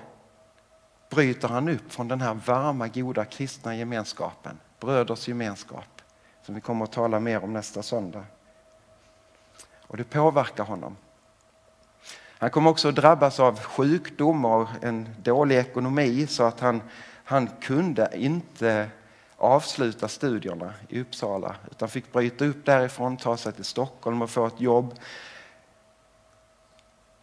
bryter 1.11 1.49
han 1.49 1.69
upp 1.69 1.93
från 1.93 2.09
den 2.09 2.21
här 2.21 2.35
varma, 2.35 2.89
goda 2.89 3.25
kristna 3.25 3.77
gemenskapen, 3.77 4.59
bröders 4.81 5.29
gemenskap, 5.29 6.03
som 6.43 6.55
vi 6.55 6.61
kommer 6.61 6.85
att 6.85 6.93
tala 6.93 7.21
mer 7.21 7.45
om 7.45 7.53
nästa 7.53 7.83
söndag. 7.83 8.25
Och 9.87 9.97
det 9.97 10.05
påverkar 10.05 10.65
honom. 10.65 10.97
Han 12.39 12.51
kommer 12.51 12.71
också 12.71 12.89
att 12.89 12.95
drabbas 12.95 13.41
av 13.41 13.61
sjukdom 13.61 14.45
och 14.45 14.69
en 14.83 15.09
dålig 15.23 15.57
ekonomi 15.57 16.27
så 16.27 16.43
att 16.43 16.61
han, 16.61 16.83
han 17.25 17.49
kunde 17.61 18.11
inte 18.15 18.91
avsluta 19.37 20.09
studierna 20.09 20.75
i 20.89 21.01
Uppsala 21.01 21.57
utan 21.71 21.89
fick 21.89 22.13
bryta 22.13 22.45
upp 22.45 22.67
därifrån, 22.67 23.17
ta 23.17 23.37
sig 23.37 23.53
till 23.53 23.65
Stockholm 23.65 24.23
och 24.23 24.31
få 24.31 24.47
ett 24.47 24.61
jobb. 24.61 24.95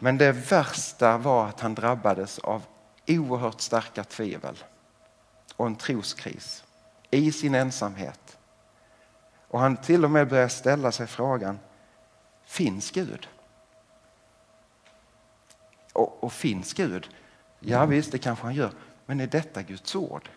Men 0.03 0.17
det 0.17 0.31
värsta 0.31 1.17
var 1.17 1.47
att 1.47 1.59
han 1.59 1.75
drabbades 1.75 2.39
av 2.39 2.65
oerhört 3.07 3.61
starka 3.61 4.03
tvivel 4.03 4.63
och 5.55 5.67
en 5.67 5.75
troskris 5.75 6.63
i 7.11 7.31
sin 7.31 7.55
ensamhet. 7.55 8.37
Och 9.47 9.59
han 9.59 9.77
till 9.77 10.05
och 10.05 10.11
med 10.11 10.27
började 10.27 10.49
ställa 10.49 10.91
sig 10.91 11.07
frågan, 11.07 11.59
finns 12.45 12.91
Gud? 12.91 13.27
Och, 15.93 16.23
och 16.23 16.33
finns 16.33 16.73
Gud? 16.73 17.09
Ja 17.59 17.85
visst, 17.85 18.11
det 18.11 18.17
kanske 18.17 18.45
han 18.45 18.55
gör. 18.55 18.71
Men 19.05 19.19
är 19.19 19.27
detta 19.27 19.61
Guds 19.61 19.95
ord? 19.95 20.29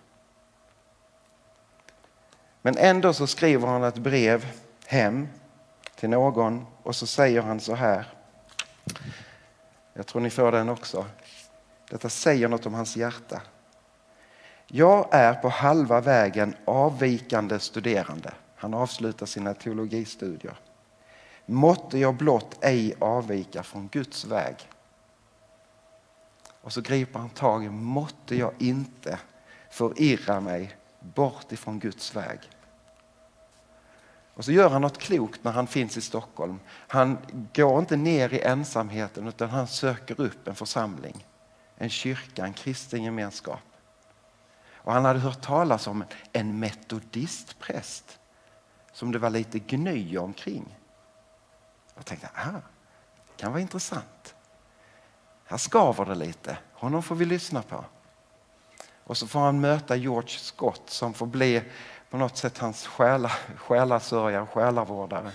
Men 2.63 2.79
ändå 2.79 3.13
så 3.13 3.27
skriver 3.27 3.69
han 3.69 3.85
ett 3.85 3.99
brev 3.99 4.47
hem 4.87 5.29
till 5.97 6.11
någon 6.11 6.67
och 6.83 6.97
så 6.97 7.07
säger 7.07 7.43
han 7.43 7.61
så 7.61 7.75
här. 7.75 8.13
Jag 9.97 10.07
tror 10.07 10.23
ni 10.23 10.31
får 10.31 10.53
den 10.53 10.69
också. 10.69 11.07
Detta 11.91 12.09
säger 12.09 12.49
något 12.49 12.67
om 12.67 12.75
hans 12.75 12.97
hjärta. 12.97 13.43
Jag 14.67 15.09
är 15.15 15.35
på 15.35 15.49
halva 15.49 16.01
vägen 16.01 16.57
avvikande 16.65 17.59
studerande. 17.59 18.33
Han 18.57 18.75
avslutar 18.75 19.27
sina 19.27 19.55
teologistudier. 19.55 20.59
Måtte 21.47 21.99
jag 21.99 22.15
blott 22.15 22.57
ej 22.61 22.95
avvika 22.99 23.63
från 23.63 23.89
Guds 23.89 24.25
väg. 24.25 24.57
Och 26.61 26.73
så 26.73 26.81
griper 26.81 27.19
han 27.19 27.31
tag 27.31 27.65
i, 27.65 27.69
måtte 27.69 28.37
jag 28.37 28.53
inte 28.59 29.19
förirra 29.71 30.41
mig 30.41 30.77
bort 31.01 31.53
ifrån 31.53 31.79
Guds 31.79 32.17
väg. 32.17 32.39
Och 34.37 34.45
så 34.45 34.53
gör 34.53 34.71
han 34.71 34.83
något 34.83 34.99
klokt 34.99 35.45
när 35.45 35.53
han 35.53 35.67
finns 35.67 35.97
i 35.97 36.01
Stockholm. 36.01 36.61
Han 36.89 37.19
går 37.55 37.79
inte 37.79 37.97
ner 37.97 38.35
i 38.35 38.41
ensamheten 38.41 39.29
utan 39.29 39.51
han 39.51 39.67
söker 39.67 40.21
upp 40.21 40.49
en 40.49 40.55
församling. 40.55 41.27
En 41.77 41.91
kyrka, 41.91 42.45
en 42.45 42.53
kristen 42.53 43.03
gemenskap. 43.03 43.61
Och 44.75 44.93
han 44.93 45.05
hade 45.05 45.19
hört 45.19 45.41
talas 45.41 45.87
om 45.87 46.05
en 46.33 46.59
metodistpräst 46.59 48.19
som 48.93 49.13
det 49.13 49.19
var 49.19 49.31
lite 49.31 49.59
gny 49.59 50.19
omkring. 50.19 50.79
Jag 51.95 52.05
tänkte, 52.05 52.31
ah, 52.35 52.61
det 53.27 53.37
kan 53.37 53.53
vara 53.53 53.63
intressant. 53.63 54.35
Här 55.45 55.57
skaver 55.57 56.05
det 56.05 56.15
lite. 56.15 56.59
Honom 56.73 57.03
får 57.03 57.15
vi 57.15 57.25
lyssna 57.25 57.63
på. 57.63 57.85
Och 59.05 59.17
så 59.17 59.27
får 59.27 59.41
han 59.41 59.61
möta 59.61 59.97
George 59.97 60.39
Scott 60.39 60.91
som 60.91 61.15
får 61.15 61.27
bli 61.27 61.63
på 62.17 62.21
något 62.21 62.37
sätt 62.37 62.59
hans 62.59 62.87
själa, 62.87 63.31
själasörjare, 63.57 64.47
själavårdare. 64.47 65.31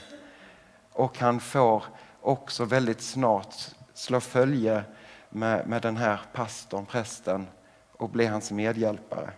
Och 0.92 1.20
han 1.20 1.40
får 1.40 1.84
också 2.22 2.66
väldigt 2.66 3.02
snart 3.02 3.56
slå 3.94 4.20
följe 4.20 4.84
med, 5.30 5.68
med 5.68 5.82
den 5.82 5.98
här 5.98 6.22
pastorn, 6.34 6.86
prästen 6.86 7.48
och 7.92 8.10
bli 8.10 8.26
hans 8.26 8.52
medhjälpare. 8.52 9.32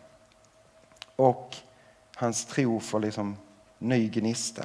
Och 1.15 1.55
hans 2.15 2.45
tro 2.45 2.79
får 2.79 2.99
liksom 2.99 3.37
ny 3.77 4.09
gnista. 4.09 4.63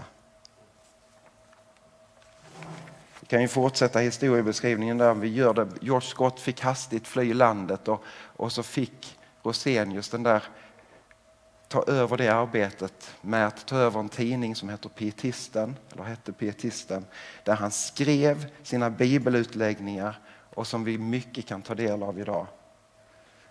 Vi 3.21 3.27
kan 3.27 3.43
ju 3.43 3.49
fortsätta 3.49 3.99
historiebeskrivningen 3.99 4.99
där 4.99 5.15
vi 5.15 5.29
gör 5.29 5.55
det. 5.55 5.69
George 5.81 6.09
Scott 6.09 6.41
fick 6.41 6.61
hastigt 6.61 7.09
fly 7.09 7.35
landet 7.35 7.89
och, 7.89 8.05
och 8.11 8.53
så 8.53 8.63
fick 8.63 9.19
Rosenius 9.43 10.09
den 10.09 10.23
där 10.23 10.43
ta 11.69 11.83
över 11.83 12.17
det 12.17 12.29
arbetet 12.29 13.15
med 13.21 13.47
att 13.47 13.67
ta 13.67 13.77
över 13.77 14.01
en 14.01 14.09
tidning 14.09 14.57
som 14.57 14.69
heter 14.69 14.89
Pietisten, 14.89 15.77
eller 15.93 16.03
hette 16.03 16.33
Pietisten, 16.33 17.07
där 17.45 17.55
han 17.55 17.71
skrev 17.71 18.47
sina 18.63 18.91
bibelutläggningar 18.91 20.19
och 20.55 20.67
som 20.67 20.85
vi 20.85 20.99
mycket 20.99 21.47
kan 21.47 21.63
ta 21.63 21.75
del 21.75 22.03
av 22.03 22.19
idag. 22.19 22.47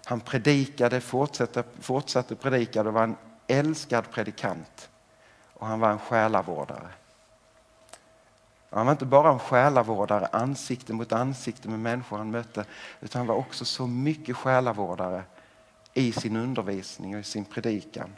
Han 0.06 0.20
predikade, 0.20 1.02
fortsatte, 1.02 1.64
fortsatte 1.80 2.36
predika 2.36 2.82
och 2.82 2.94
var 2.94 3.04
en 3.04 3.16
älskad 3.48 4.12
predikant. 4.12 4.90
Och 5.54 5.68
han 5.68 5.80
var 5.80 5.92
en 5.92 6.00
själavårdare. 6.00 6.88
Han 8.70 8.86
var 8.86 8.92
inte 8.92 9.06
bara 9.06 9.32
en 9.32 9.40
själavårdare 9.40 10.28
ansikte 10.32 10.94
mot 10.94 11.12
ansikte 11.12 11.70
med 11.70 11.80
människor 11.80 12.18
han 12.18 12.32
mötte 12.32 12.66
utan 13.02 13.20
han 13.20 13.28
var 13.28 13.36
också 13.36 13.66
så 13.66 13.88
mycket 13.88 14.38
själavårdare 14.38 15.24
i 15.98 16.12
sin 16.12 16.36
undervisning 16.36 17.16
och 17.16 17.20
i 17.20 17.24
sin 17.24 17.46
predikan. 17.46 18.16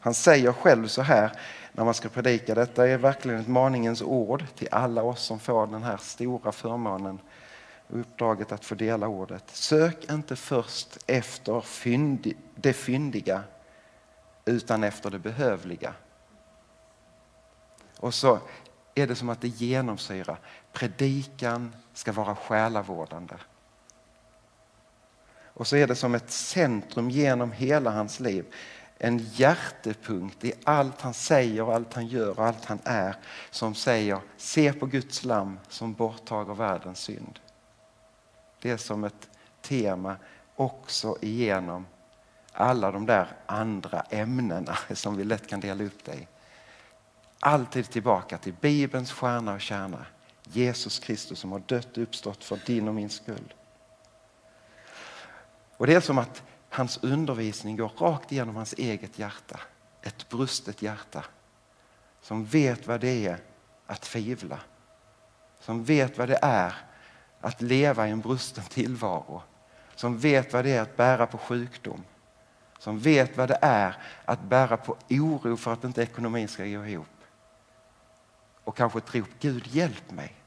Han 0.00 0.14
säger 0.14 0.52
själv 0.52 0.86
så 0.86 1.02
här 1.02 1.32
när 1.72 1.84
man 1.84 1.94
ska 1.94 2.08
predika. 2.08 2.54
Detta 2.54 2.88
är 2.88 2.98
verkligen 2.98 3.40
ett 3.40 3.48
maningens 3.48 4.02
ord 4.02 4.44
till 4.56 4.68
alla 4.70 5.02
oss 5.02 5.22
som 5.22 5.38
får 5.38 5.66
den 5.66 5.82
här 5.82 5.96
stora 5.96 6.52
förmånen 6.52 7.20
och 7.88 8.00
uppdraget 8.00 8.52
att 8.52 8.64
få 8.64 8.74
dela 8.74 9.08
ordet. 9.08 9.44
Sök 9.46 10.10
inte 10.10 10.36
först 10.36 10.98
efter 11.06 11.64
det 12.54 12.72
fyndiga 12.72 13.42
utan 14.44 14.84
efter 14.84 15.10
det 15.10 15.18
behövliga. 15.18 15.94
Och 17.98 18.14
så 18.14 18.38
är 18.94 19.06
det 19.06 19.14
som 19.14 19.28
att 19.28 19.40
det 19.40 19.48
genomsyrar. 19.48 20.38
Predikan 20.72 21.74
ska 21.94 22.12
vara 22.12 22.34
själavårdande. 22.34 23.34
Och 25.62 25.68
så 25.68 25.76
är 25.76 25.86
det 25.86 25.94
som 25.94 26.14
ett 26.14 26.30
centrum 26.30 27.10
genom 27.10 27.52
hela 27.52 27.90
hans 27.90 28.20
liv. 28.20 28.44
en 28.98 29.18
hjärtepunkt 29.18 30.44
i 30.44 30.52
allt 30.64 31.00
han 31.00 31.14
säger, 31.14 31.74
allt 31.74 31.94
han 31.94 32.06
gör 32.06 32.38
och 32.38 32.46
allt 32.46 32.64
han 32.64 32.78
är 32.84 33.16
som 33.50 33.74
säger 33.74 34.20
se 34.36 34.72
på 34.72 34.86
Guds 34.86 35.24
lam 35.24 35.58
som 35.68 35.92
borttager 35.92 36.54
världens 36.54 37.00
synd. 37.00 37.38
Det 38.62 38.70
är 38.70 38.76
som 38.76 39.04
ett 39.04 39.28
tema 39.60 40.16
också 40.56 41.16
igenom 41.20 41.86
alla 42.52 42.90
de 42.90 43.06
där 43.06 43.28
andra 43.46 44.00
ämnena 44.00 44.78
som 44.94 45.16
vi 45.16 45.24
lätt 45.24 45.46
kan 45.46 45.60
dela 45.60 45.84
upp 45.84 46.04
det 46.04 46.14
i. 46.14 46.28
Alltid 47.40 47.90
tillbaka 47.90 48.38
till 48.38 48.54
Bibelns 48.60 49.12
stjärna 49.12 49.54
och 49.54 49.60
kärna. 49.60 50.06
Jesus 50.44 50.98
Kristus 50.98 51.38
som 51.38 51.52
har 51.52 51.62
dött 51.66 51.96
och 51.96 52.02
uppstått 52.02 52.44
för 52.44 52.60
din 52.66 52.88
och 52.88 52.94
min 52.94 53.10
skull. 53.10 53.54
Och 55.82 55.88
Det 55.88 55.94
är 55.94 56.00
som 56.00 56.18
att 56.18 56.42
hans 56.68 56.98
undervisning 57.02 57.76
går 57.76 57.88
rakt 57.88 58.32
igenom 58.32 58.56
hans 58.56 58.72
eget 58.72 59.18
hjärta. 59.18 59.60
Ett 60.02 60.28
brustet 60.28 60.82
hjärta 60.82 61.24
som 62.20 62.44
vet 62.44 62.86
vad 62.86 63.00
det 63.00 63.26
är 63.26 63.38
att 63.86 64.00
tvivla. 64.00 64.58
Som 65.60 65.84
vet 65.84 66.18
vad 66.18 66.28
det 66.28 66.38
är 66.42 66.74
att 67.40 67.62
leva 67.62 68.08
i 68.08 68.10
en 68.10 68.20
brusten 68.20 68.64
tillvaro. 68.64 69.42
Som 69.94 70.18
vet 70.18 70.52
vad 70.52 70.64
det 70.64 70.70
är 70.70 70.82
att 70.82 70.96
bära 70.96 71.26
på 71.26 71.38
sjukdom. 71.38 72.04
Som 72.78 72.98
vet 72.98 73.36
vad 73.36 73.48
det 73.48 73.58
är 73.62 73.96
att 74.24 74.42
bära 74.42 74.76
på 74.76 74.96
oro 75.10 75.56
för 75.56 75.72
att 75.72 75.84
inte 75.84 76.02
ekonomin 76.02 76.48
ska 76.48 76.62
gå 76.62 76.86
ihop. 76.86 77.06
Och 78.64 78.76
kanske 78.76 79.00
tro, 79.00 79.24
Gud 79.40 79.66
hjälp 79.66 80.10
mig. 80.10 80.41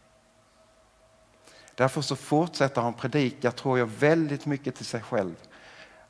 Därför 1.75 2.01
så 2.01 2.15
fortsätter 2.15 2.81
han 2.81 2.93
predika, 2.93 3.51
tror 3.51 3.79
jag, 3.79 3.85
väldigt 3.85 4.45
mycket 4.45 4.75
till 4.75 4.85
sig 4.85 5.01
själv 5.01 5.35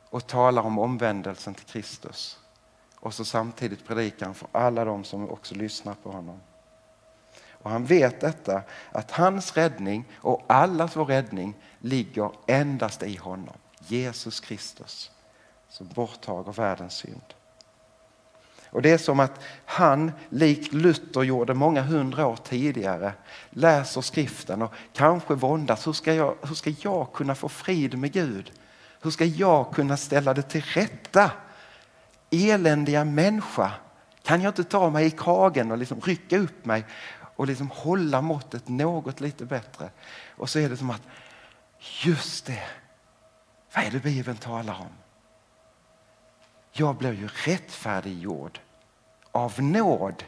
och 0.10 0.28
talar 0.28 0.62
om 0.62 0.80
omvändelsen 0.80 1.54
till 1.54 1.66
Kristus. 1.66 2.40
Och 3.00 3.14
så 3.14 3.26
samtidigt 3.26 3.88
predikar 3.88 4.26
han 4.26 4.36
för 4.36 4.48
alla 4.52 4.86
de 4.86 5.04
som 5.04 5.30
också 5.30 5.56
lyssnar 5.56 5.94
på 5.94 6.12
honom. 6.12 6.40
Och 7.50 7.72
han 7.72 7.86
vet 7.86 8.22
detta, 8.22 8.62
att 8.92 9.12
hans 9.12 9.58
räddning 9.58 10.06
och 10.16 10.44
allas 10.48 10.96
vår 10.96 11.06
räddning 11.06 11.54
ligger 11.80 12.32
endast 12.48 13.04
i 13.04 13.16
honom. 13.16 13.56
Jesus 13.80 14.40
Kristus 14.40 15.12
som 15.70 15.88
borttager 15.88 16.52
världens 16.52 16.94
synd. 16.94 17.35
Och 18.76 18.82
Det 18.82 18.92
är 18.92 18.98
som 18.98 19.20
att 19.20 19.40
han, 19.66 20.12
likt 20.30 20.74
Luther 20.74 21.24
gjorde 21.24 21.54
många 21.54 21.82
hundra 21.82 22.28
år 22.28 22.36
tidigare, 22.36 23.14
läser 23.50 24.02
skriften 24.02 24.62
och 24.62 24.74
kanske 24.94 25.36
våndas. 25.36 25.88
Hur 25.88 25.94
ska 25.94 26.14
jag, 26.14 26.36
hur 26.42 26.56
ska 26.56 26.74
jag 26.80 27.14
kunna 27.14 27.36
få 27.36 27.50
frid 27.50 27.98
med 27.98 28.12
Gud? 28.12 28.52
Hur 29.02 29.12
ska 29.12 29.26
jag 29.26 29.72
kunna 29.72 29.98
ställa 29.98 30.34
det 30.34 30.42
till 30.42 30.62
rätta? 30.62 31.32
Eländiga 32.32 33.06
människa, 33.06 33.72
kan 34.24 34.42
jag 34.42 34.50
inte 34.50 34.64
ta 34.64 34.90
mig 34.90 35.06
i 35.06 35.12
kragen 35.12 35.72
och 35.72 35.78
liksom 35.78 36.02
rycka 36.02 36.38
upp 36.38 36.66
mig 36.66 36.86
och 37.36 37.48
liksom 37.48 37.70
hålla 37.74 38.22
måttet 38.22 38.68
något 38.68 39.20
lite 39.22 39.46
bättre? 39.46 39.90
Och 40.30 40.50
så 40.50 40.60
är 40.60 40.70
det 40.70 40.78
som 40.78 40.90
att, 40.90 41.02
just 42.04 42.46
det, 42.46 42.64
vad 43.76 43.86
är 43.86 43.92
det 43.92 44.00
Bibeln 44.00 44.38
talar 44.38 44.80
om? 44.80 44.94
Jag 46.72 46.96
blir 46.96 47.14
ju 47.14 47.28
rättfärdiggjord 47.28 48.60
av 49.36 49.62
nåd 49.62 50.24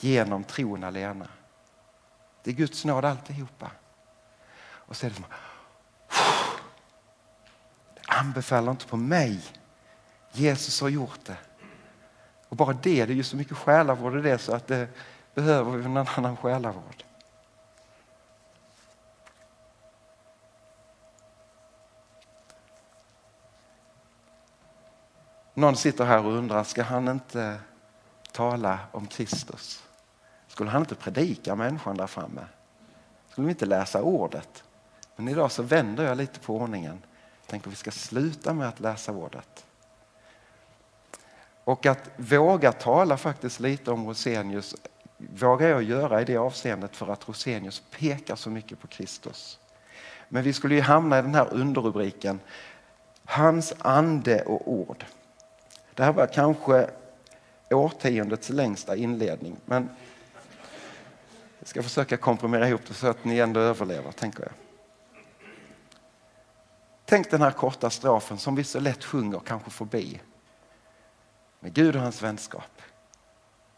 genom 0.00 0.44
tron 0.44 0.84
alena. 0.84 1.28
Det 2.42 2.50
är 2.50 2.54
Guds 2.54 2.84
nåd 2.84 3.04
alltihopa. 3.04 3.70
Och 4.60 4.96
så 4.96 5.06
är 5.06 5.10
det 5.10 5.16
som, 5.16 5.24
det 7.94 8.00
anbefaller 8.06 8.70
inte 8.70 8.86
på 8.86 8.96
mig. 8.96 9.40
Jesus 10.32 10.80
har 10.80 10.88
gjort 10.88 11.24
det. 11.24 11.36
Och 12.48 12.56
bara 12.56 12.72
det, 12.72 13.06
det 13.06 13.12
är 13.12 13.16
ju 13.16 13.22
så 13.22 13.36
mycket 13.36 13.56
själavård 13.56 14.18
i 14.18 14.22
det 14.22 14.38
så 14.38 14.54
att 14.54 14.66
det 14.66 14.88
behöver 15.34 15.76
vi 15.76 15.84
en 15.84 15.96
annan 15.96 16.36
själavård. 16.36 17.04
Någon 25.58 25.76
sitter 25.76 26.04
här 26.04 26.24
och 26.24 26.32
undrar, 26.32 26.64
ska 26.64 26.82
han 26.82 27.08
inte 27.08 27.58
tala 28.32 28.78
om 28.92 29.06
Kristus? 29.06 29.82
Skulle 30.48 30.70
han 30.70 30.82
inte 30.82 30.94
predika 30.94 31.54
människan 31.54 31.96
där 31.96 32.06
framme? 32.06 32.44
Skulle 33.30 33.46
vi 33.46 33.50
inte 33.50 33.66
läsa 33.66 34.02
ordet? 34.02 34.64
Men 35.16 35.28
idag 35.28 35.52
så 35.52 35.62
vänder 35.62 36.04
jag 36.04 36.16
lite 36.16 36.40
på 36.40 36.56
ordningen. 36.56 37.02
Jag 37.40 37.48
tänker 37.50 37.68
att 37.68 37.72
vi 37.72 37.76
ska 37.76 37.90
sluta 37.90 38.52
med 38.52 38.68
att 38.68 38.80
läsa 38.80 39.12
ordet. 39.12 39.66
Och 41.64 41.86
att 41.86 42.10
våga 42.16 42.72
tala 42.72 43.16
faktiskt 43.16 43.60
lite 43.60 43.90
om 43.90 44.06
Rosenius 44.06 44.74
vågar 45.16 45.68
jag 45.68 45.82
göra 45.82 46.20
i 46.20 46.24
det 46.24 46.36
avseendet 46.36 46.96
för 46.96 47.08
att 47.08 47.28
Rosenius 47.28 47.82
pekar 47.90 48.36
så 48.36 48.50
mycket 48.50 48.80
på 48.80 48.86
Kristus. 48.86 49.58
Men 50.28 50.42
vi 50.42 50.52
skulle 50.52 50.74
ju 50.74 50.80
hamna 50.80 51.18
i 51.18 51.22
den 51.22 51.34
här 51.34 51.54
underrubriken 51.54 52.40
Hans 53.24 53.74
ande 53.78 54.42
och 54.42 54.72
ord. 54.72 55.04
Det 55.96 56.04
här 56.04 56.12
var 56.12 56.26
kanske 56.26 56.90
årtiondets 57.70 58.48
längsta 58.48 58.96
inledning. 58.96 59.56
Men 59.64 59.90
jag 61.58 61.68
ska 61.68 61.82
försöka 61.82 62.16
komprimera 62.16 62.68
ihop 62.68 62.80
det 62.88 62.94
så 62.94 63.06
att 63.06 63.24
ni 63.24 63.38
ändå 63.38 63.60
överlever, 63.60 64.12
tänker 64.12 64.42
jag. 64.42 64.52
Tänk 67.04 67.30
den 67.30 67.42
här 67.42 67.50
korta 67.50 67.90
strofen 67.90 68.38
som 68.38 68.54
vi 68.54 68.64
så 68.64 68.80
lätt 68.80 69.04
sjunger 69.04 69.40
kanske 69.40 69.70
förbi. 69.70 70.20
Med 71.60 71.72
Gud 71.72 71.96
och 71.96 72.02
hans 72.02 72.22
vänskap. 72.22 72.82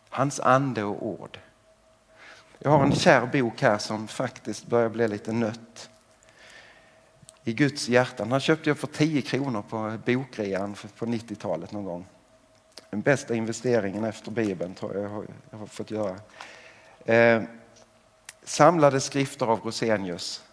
Hans 0.09 0.41
ande 0.41 0.85
och 0.85 1.07
ord. 1.07 1.39
Jag 2.59 2.71
har 2.71 2.85
en 2.85 2.95
kär 2.95 3.27
bok 3.27 3.63
här 3.63 3.79
som 3.79 4.09
faktiskt 4.09 4.67
börjar 4.67 4.89
bli 4.89 5.09
lite 5.09 5.33
nött. 5.33 5.91
I 7.49 7.53
Guds 7.53 7.89
hjärtan. 7.89 8.31
Han 8.31 8.41
köpte 8.41 8.71
jag 8.71 8.79
för 8.79 8.87
10 8.87 9.23
kronor 9.23 9.63
på 9.69 9.99
bokrean 10.07 10.75
på 10.99 11.07
90-talet 11.07 11.73
någon 11.73 11.85
gång. 11.85 12.07
Den 12.91 13.01
bästa 13.01 13.35
investeringen 13.35 14.05
efter 14.05 14.31
Bibeln 14.31 14.75
tror 14.75 14.97
jag 14.97 15.27
jag 15.51 15.59
har 15.59 15.67
fått 15.67 15.91
göra. 15.91 16.17
Eh, 17.05 17.43
samlade 18.45 19.01
skrifter 19.01 19.47
av 19.47 19.61
Rosenius. 19.61 20.45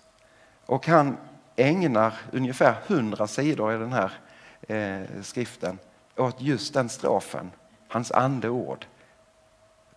Och 0.65 0.87
han 0.87 1.17
ägnar 1.55 2.13
ungefär 2.31 2.75
100 2.87 3.27
sidor 3.27 3.75
i 3.75 3.77
den 3.77 3.93
här 3.93 4.11
eh, 4.67 5.21
skriften 5.21 5.79
åt 6.15 6.41
just 6.41 6.73
den 6.73 6.89
strofen, 6.89 7.51
hans 7.87 8.11
andeord. 8.11 8.85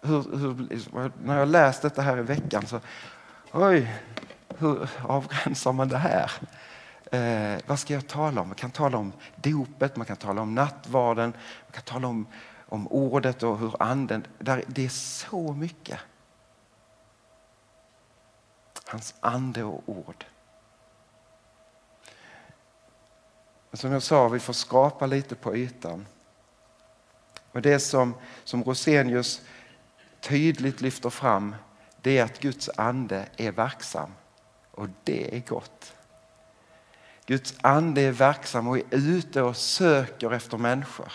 Hur, 0.00 0.36
hur, 0.36 1.12
när 1.24 1.38
jag 1.38 1.48
läst 1.48 1.82
detta 1.82 2.02
här 2.02 2.18
i 2.18 2.22
veckan 2.22 2.66
så, 2.66 2.80
oj, 3.52 3.92
hur 4.58 4.88
avgränsar 5.02 5.72
man 5.72 5.88
det 5.88 5.98
här? 5.98 6.32
Eh, 7.10 7.58
vad 7.66 7.78
ska 7.78 7.94
jag 7.94 8.06
tala 8.06 8.40
om? 8.40 8.48
Man 8.48 8.54
kan 8.54 8.70
tala 8.70 8.98
om 8.98 9.12
dopet, 9.36 9.96
man 9.96 10.06
kan 10.06 10.16
tala 10.16 10.42
om 10.42 10.54
nattvarden, 10.54 11.30
man 11.66 11.72
kan 11.72 11.82
tala 11.82 12.08
om, 12.08 12.26
om 12.66 12.88
ordet 12.88 13.42
och 13.42 13.58
hur 13.58 13.82
anden... 13.82 14.26
Där, 14.38 14.64
det 14.66 14.84
är 14.84 14.88
så 14.88 15.52
mycket. 15.52 15.98
Hans 18.86 19.14
ande 19.20 19.64
och 19.64 19.82
ord. 19.86 20.24
Men 23.70 23.78
som 23.78 23.92
jag 23.92 24.02
sa, 24.02 24.28
vi 24.28 24.40
får 24.40 24.52
skapa 24.52 25.06
lite 25.06 25.34
på 25.34 25.56
ytan. 25.56 26.06
Och 27.52 27.62
Det 27.62 27.80
som, 27.80 28.14
som 28.44 28.64
Rosenius 28.64 29.42
tydligt 30.20 30.80
lyfter 30.80 31.10
fram 31.10 31.56
det 32.02 32.18
är 32.18 32.24
att 32.24 32.40
Guds 32.40 32.70
ande 32.76 33.28
är 33.36 33.52
verksam. 33.52 34.12
Och 34.70 34.88
det 35.04 35.36
är 35.36 35.40
gott. 35.40 35.97
Guds 37.28 37.54
ande 37.60 38.00
är 38.00 38.12
verksam 38.12 38.68
och 38.68 38.78
är 38.78 38.84
ute 38.90 39.42
och 39.42 39.56
söker 39.56 40.32
efter 40.32 40.56
människor. 40.56 41.12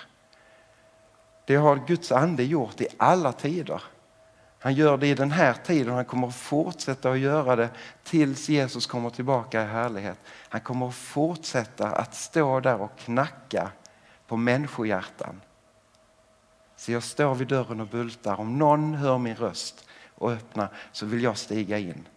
Det 1.45 1.55
har 1.55 1.87
Guds 1.87 2.11
ande 2.11 2.43
gjort 2.43 2.81
i 2.81 2.87
alla 2.97 3.31
tider. 3.31 3.83
Han 4.59 4.73
gör 4.73 4.97
det 4.97 5.07
i 5.07 5.13
den 5.13 5.31
här 5.31 5.53
tiden 5.53 5.89
och 5.89 5.95
han 5.95 6.05
kommer 6.05 6.27
att 6.27 6.35
fortsätta 6.35 7.11
att 7.11 7.19
göra 7.19 7.55
det 7.55 7.69
tills 8.03 8.49
Jesus 8.49 8.87
kommer 8.87 9.09
tillbaka 9.09 9.63
i 9.63 9.65
härlighet. 9.65 10.17
Han 10.49 10.61
kommer 10.61 10.87
att 10.87 10.95
fortsätta 10.95 11.87
att 11.87 12.15
stå 12.15 12.59
där 12.59 12.81
och 12.81 12.97
knacka 12.97 13.71
på 14.27 14.37
människohjärtan. 14.37 15.41
Så 16.75 16.91
jag 16.91 17.03
står 17.03 17.35
vid 17.35 17.47
dörren 17.47 17.79
och 17.79 17.87
bultar. 17.87 18.39
Om 18.39 18.57
någon 18.57 18.93
hör 18.93 19.17
min 19.17 19.35
röst 19.35 19.87
och 20.15 20.31
öppnar 20.31 20.69
så 20.91 21.05
vill 21.05 21.23
jag 21.23 21.37
stiga 21.37 21.77
in. 21.77 22.07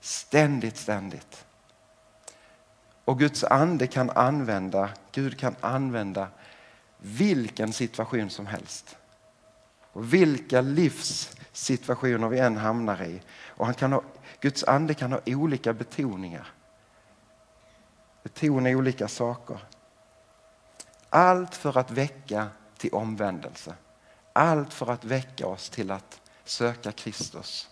Ständigt, 0.00 0.76
ständigt. 0.76 1.46
Och 3.10 3.18
Guds 3.18 3.44
ande 3.44 3.86
kan 3.86 4.10
använda, 4.10 4.90
Gud 5.12 5.38
kan 5.38 5.56
använda 5.60 6.28
vilken 6.98 7.72
situation 7.72 8.30
som 8.30 8.46
helst. 8.46 8.96
Och 9.92 10.14
vilka 10.14 10.60
livssituationer 10.60 12.28
vi 12.28 12.38
än 12.38 12.56
hamnar 12.56 13.02
i. 13.02 13.22
Och 13.46 13.66
han 13.66 13.74
kan 13.74 13.92
ha, 13.92 14.02
Guds 14.40 14.64
ande 14.64 14.94
kan 14.94 15.12
ha 15.12 15.20
olika 15.26 15.72
betoningar. 15.72 16.52
Betona 18.22 18.70
olika 18.70 19.08
saker. 19.08 19.58
Allt 21.08 21.54
för 21.54 21.78
att 21.78 21.90
väcka 21.90 22.48
till 22.76 22.94
omvändelse. 22.94 23.74
Allt 24.32 24.74
för 24.74 24.90
att 24.90 25.04
väcka 25.04 25.46
oss 25.46 25.70
till 25.70 25.90
att 25.90 26.20
söka 26.44 26.92
Kristus. 26.92 27.68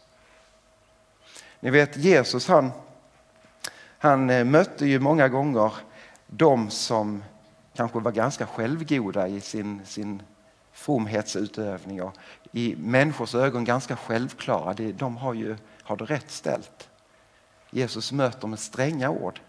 Ni 1.61 1.70
vet 1.70 1.96
Jesus 1.96 2.48
han, 2.48 2.70
han 3.98 4.30
eh, 4.30 4.44
mötte 4.44 4.87
ju 4.87 5.00
många 5.00 5.28
gånger 5.28 5.72
de 6.26 6.70
som 6.70 7.24
kanske 7.74 7.98
var 7.98 8.12
ganska 8.12 8.46
självgoda 8.46 9.28
i 9.28 9.40
sin, 9.40 9.80
sin 9.84 10.22
fromhetsutövning 10.72 12.02
och 12.02 12.14
i 12.52 12.76
människors 12.78 13.34
ögon 13.34 13.64
ganska 13.64 13.96
självklara. 13.96 14.74
De 14.74 15.16
har 15.16 15.34
ju 15.34 15.56
har 15.82 15.96
det 15.96 16.04
rätt 16.04 16.30
ställt. 16.30 16.88
Jesus 17.70 18.12
möter 18.12 18.48
med 18.48 18.58
stränga 18.58 19.11
ord. 19.11 19.40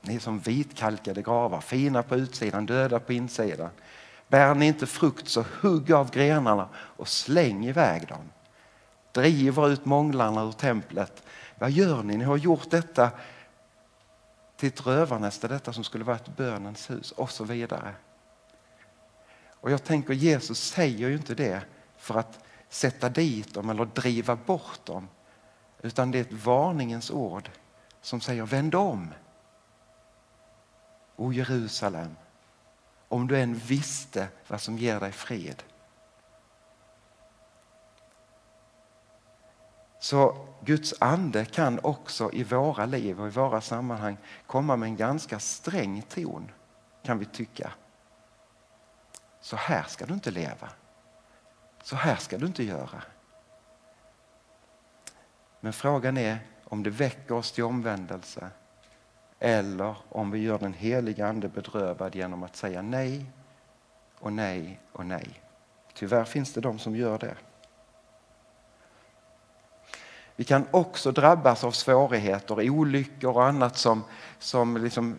Ni 0.00 0.14
är 0.14 0.18
som 0.18 0.38
vitkalkade 0.38 1.22
gravar, 1.22 1.60
fina 1.60 2.02
på 2.02 2.16
utsidan, 2.16 2.66
döda 2.66 3.00
på 3.00 3.12
insidan. 3.12 3.70
Bär 4.28 4.54
ni 4.54 4.66
inte 4.66 4.86
frukt 4.86 5.28
så 5.28 5.44
hugg 5.60 5.92
av 5.92 6.10
grenarna 6.10 6.68
och 6.74 7.08
släng 7.08 7.66
iväg 7.66 8.08
dem. 8.08 8.30
Driver 9.12 9.68
ut 9.68 9.84
månglarna 9.84 10.42
ur 10.42 10.52
templet. 10.52 11.22
Vad 11.62 11.70
gör 11.70 12.02
ni? 12.02 12.16
Ni 12.16 12.24
har 12.24 12.36
gjort 12.36 12.70
detta 12.70 13.10
till 14.56 14.68
ett 14.68 14.86
rövarnäste, 14.86 15.48
detta 15.48 15.72
som 15.72 15.84
skulle 15.84 16.04
vara 16.04 16.16
ett 16.16 16.36
bönens 16.36 16.90
hus 16.90 17.12
och 17.12 17.30
så 17.30 17.44
vidare. 17.44 17.94
Och 19.50 19.70
jag 19.70 19.84
tänker 19.84 20.14
Jesus 20.14 20.58
säger 20.58 21.08
ju 21.08 21.14
inte 21.14 21.34
det 21.34 21.62
för 21.96 22.18
att 22.18 22.44
sätta 22.68 23.08
dit 23.08 23.54
dem 23.54 23.70
eller 23.70 23.84
driva 23.84 24.36
bort 24.36 24.86
dem. 24.86 25.08
Utan 25.82 26.10
det 26.10 26.18
är 26.18 26.22
ett 26.22 26.44
varningens 26.44 27.10
ord 27.10 27.50
som 28.00 28.20
säger 28.20 28.46
vänd 28.46 28.74
om. 28.74 29.14
O 31.16 31.32
Jerusalem, 31.32 32.16
om 33.08 33.26
du 33.26 33.40
än 33.40 33.54
visste 33.54 34.28
vad 34.48 34.60
som 34.60 34.78
ger 34.78 35.00
dig 35.00 35.12
fred. 35.12 35.62
Så 40.02 40.36
Guds 40.60 40.94
ande 40.98 41.44
kan 41.44 41.80
också 41.82 42.30
i 42.32 42.44
våra 42.44 42.86
liv 42.86 43.20
och 43.20 43.26
i 43.26 43.30
våra 43.30 43.60
sammanhang 43.60 44.16
komma 44.46 44.76
med 44.76 44.86
en 44.86 44.96
ganska 44.96 45.38
sträng 45.38 46.02
ton, 46.02 46.50
kan 47.02 47.18
vi 47.18 47.24
tycka. 47.24 47.72
Så 49.40 49.56
här 49.56 49.82
ska 49.82 50.06
du 50.06 50.14
inte 50.14 50.30
leva. 50.30 50.68
Så 51.82 51.96
här 51.96 52.16
ska 52.16 52.38
du 52.38 52.46
inte 52.46 52.64
göra. 52.64 53.02
Men 55.60 55.72
frågan 55.72 56.16
är 56.16 56.38
om 56.64 56.82
det 56.82 56.90
väcker 56.90 57.34
oss 57.34 57.52
till 57.52 57.64
omvändelse 57.64 58.50
eller 59.38 59.96
om 60.08 60.30
vi 60.30 60.38
gör 60.38 60.58
den 60.58 60.74
heliga 60.74 61.26
Ande 61.26 61.48
bedrövad 61.48 62.14
genom 62.14 62.42
att 62.42 62.56
säga 62.56 62.82
nej 62.82 63.26
och 64.18 64.32
nej 64.32 64.80
och 64.92 65.06
nej. 65.06 65.42
Tyvärr 65.94 66.24
finns 66.24 66.52
det 66.52 66.60
de 66.60 66.78
som 66.78 66.96
gör 66.96 67.18
det. 67.18 67.36
Vi 70.36 70.44
kan 70.44 70.66
också 70.70 71.12
drabbas 71.12 71.64
av 71.64 71.70
svårigheter, 71.70 72.70
olyckor 72.70 73.36
och 73.36 73.44
annat 73.44 73.78
som, 73.78 74.04
som 74.38 74.76
liksom 74.76 75.16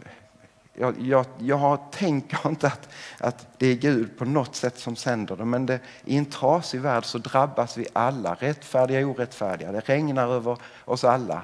jag, 0.73 1.02
jag, 1.02 1.26
jag 1.39 1.91
tänker 1.91 2.39
inte 2.49 2.67
att, 2.67 2.89
att 3.19 3.47
det 3.58 3.67
är 3.67 3.76
Gud 3.76 4.17
på 4.17 4.26
något 4.26 4.56
sätt 4.56 4.80
som 4.80 4.95
sänder 4.95 5.36
det, 5.36 5.45
men 5.45 5.65
det, 5.65 5.80
i 6.06 6.17
en 6.17 6.26
trasig 6.26 6.82
värld 6.82 7.06
så 7.06 7.17
drabbas 7.17 7.78
vi 7.78 7.88
alla, 7.93 8.34
rättfärdiga 8.34 9.08
och 9.08 9.12
orättfärdiga. 9.12 9.71
Det 9.71 9.80
regnar 9.80 10.28
över 10.28 10.58
oss 10.86 11.04
alla. 11.04 11.43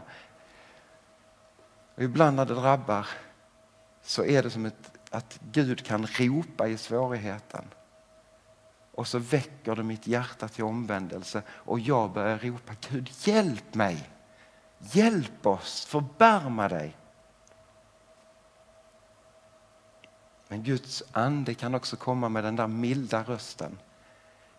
Och 1.95 2.03
ibland 2.03 2.36
när 2.36 2.45
det 2.45 2.53
drabbar 2.53 3.08
så 4.03 4.25
är 4.25 4.43
det 4.43 4.49
som 4.49 4.65
ett, 4.65 4.91
att 5.10 5.39
Gud 5.51 5.86
kan 5.86 6.08
ropa 6.08 6.67
i 6.67 6.77
svårigheten. 6.77 7.63
Och 8.99 9.07
så 9.07 9.19
väcker 9.19 9.75
det 9.75 9.83
mitt 9.83 10.07
hjärta 10.07 10.47
till 10.47 10.63
omvändelse 10.63 11.41
och 11.49 11.79
jag 11.79 12.12
börjar 12.12 12.38
ropa 12.38 12.73
Gud 12.89 13.09
hjälp 13.23 13.73
mig! 13.75 14.09
Hjälp 14.79 15.45
oss! 15.45 15.85
Förbarma 15.85 16.67
dig! 16.67 16.97
Men 20.47 20.63
Guds 20.63 21.03
ande 21.12 21.53
kan 21.53 21.75
också 21.75 21.95
komma 21.95 22.29
med 22.29 22.43
den 22.43 22.55
där 22.55 22.67
milda 22.67 23.23
rösten. 23.23 23.79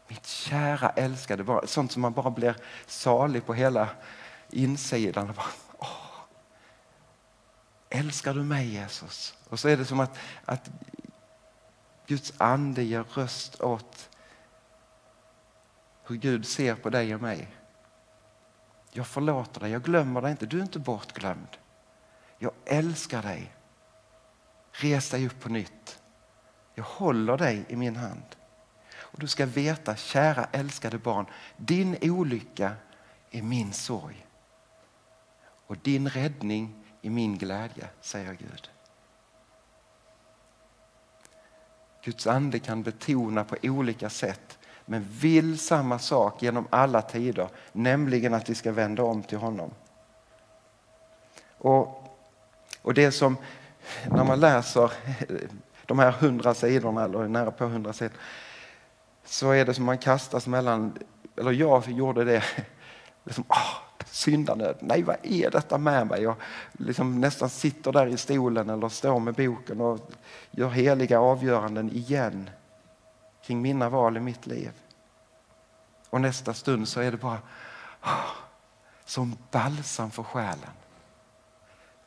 Mitt 0.09 0.27
kära 0.27 0.91
älskade, 0.91 1.45
barn, 1.45 1.67
sånt 1.67 1.93
som 1.93 2.03
man 2.03 2.13
bara 2.13 2.31
blir 2.31 2.57
salig 2.87 3.47
på 3.47 3.55
hela 3.55 3.89
insidan. 4.51 5.33
Bara, 5.37 5.47
åh, 5.79 6.25
älskar 7.89 8.35
du 8.35 8.43
mig 8.43 8.69
Jesus? 8.69 9.35
Och 9.49 9.61
så 9.61 9.69
är 9.69 9.77
det 9.77 9.85
som 9.85 10.01
att, 10.01 10.19
att 10.45 10.71
Guds 12.07 12.33
ande 12.39 12.83
ger 12.83 13.05
röst 13.15 13.61
åt 13.61 14.10
hur 16.11 16.17
Gud 16.17 16.47
ser 16.47 16.75
på 16.75 16.91
dig 16.91 17.15
och 17.15 17.21
mig. 17.21 17.49
Jag 18.93 19.07
förlåter 19.07 19.61
dig, 19.61 19.71
jag 19.71 19.83
glömmer 19.83 20.23
dig 20.23 20.31
inte, 20.31 20.47
du 20.47 20.59
är 20.59 20.63
inte 20.63 20.79
bortglömd. 20.79 21.57
Jag 22.39 22.53
älskar 22.65 23.23
dig. 23.23 23.55
Res 24.73 25.11
dig 25.11 25.27
upp 25.27 25.41
på 25.41 25.49
nytt. 25.49 26.03
Jag 26.75 26.85
håller 26.85 27.37
dig 27.37 27.65
i 27.69 27.77
min 27.77 27.97
hand. 27.97 28.23
Och 28.99 29.21
Du 29.21 29.29
ska 29.29 29.47
veta, 29.47 29.97
kära 29.97 30.45
älskade 30.45 30.99
barn, 30.99 31.27
din 31.57 31.97
olycka 32.03 32.73
är 33.31 33.43
min 33.43 33.73
sorg. 33.73 34.27
Och 35.67 35.77
din 35.77 36.09
räddning 36.09 36.85
är 37.03 37.11
min 37.11 37.39
glädje, 37.39 37.89
säger 38.01 38.35
Gud. 38.35 38.71
Guds 42.05 42.27
ande 42.27 42.59
kan 42.59 42.83
betona 42.83 43.45
på 43.45 43.57
olika 43.63 44.11
sätt 44.11 44.60
men 44.91 45.07
vill 45.11 45.59
samma 45.59 45.99
sak 45.99 46.43
genom 46.43 46.67
alla 46.71 47.03
tider, 47.03 47.49
nämligen 47.73 48.35
att 48.35 48.51
vi 48.51 48.55
ska 48.55 48.73
vända 48.73 49.03
om 49.03 49.23
till 49.23 49.39
honom. 49.39 49.71
Och, 51.59 52.05
och 52.83 52.95
det 52.95 53.13
som 53.13 53.37
när 54.07 54.25
man 54.25 54.41
läser 54.41 54.93
de 55.87 55.99
här 55.99 56.13
hundra 56.13 56.55
sidorna, 56.55 57.05
eller 57.05 57.29
nära 57.29 57.51
på 57.51 57.65
hundra 57.65 57.93
sidor, 57.93 58.17
så 59.25 59.51
är 59.51 59.65
det 59.65 59.75
som 59.75 59.85
man 59.85 59.99
kastas 59.99 60.47
mellan, 60.47 60.99
eller 61.37 61.53
jag 61.53 61.89
gjorde 61.89 62.25
det, 62.25 62.45
liksom, 63.25 63.45
åh, 63.49 64.05
syndanöd, 64.07 64.77
nej 64.81 65.03
vad 65.03 65.17
är 65.23 65.51
detta 65.51 65.79
med 65.79 66.07
mig? 66.07 66.23
Jag 66.23 66.35
liksom 66.73 67.21
nästan 67.21 67.51
sitter 67.51 67.93
där 67.93 68.07
i 68.07 68.17
stolen 68.17 68.71
eller 68.71 68.89
står 68.89 69.21
med 69.21 69.35
boken 69.35 69.81
och 69.81 70.11
gör 70.51 70.69
heliga 70.69 71.21
avgöranden 71.21 71.91
igen 71.91 72.51
kring 73.43 73.63
mina 73.63 73.89
val 73.89 74.17
i 74.17 74.21
mitt 74.21 74.47
liv. 74.47 74.71
Och 76.11 76.21
nästa 76.21 76.55
stund 76.55 76.89
så 76.89 77.01
är 77.01 77.11
det 77.11 77.17
bara 77.17 77.39
ah, 78.01 78.31
som 79.05 79.37
balsam 79.51 80.11
för 80.11 80.23
själen. 80.23 80.71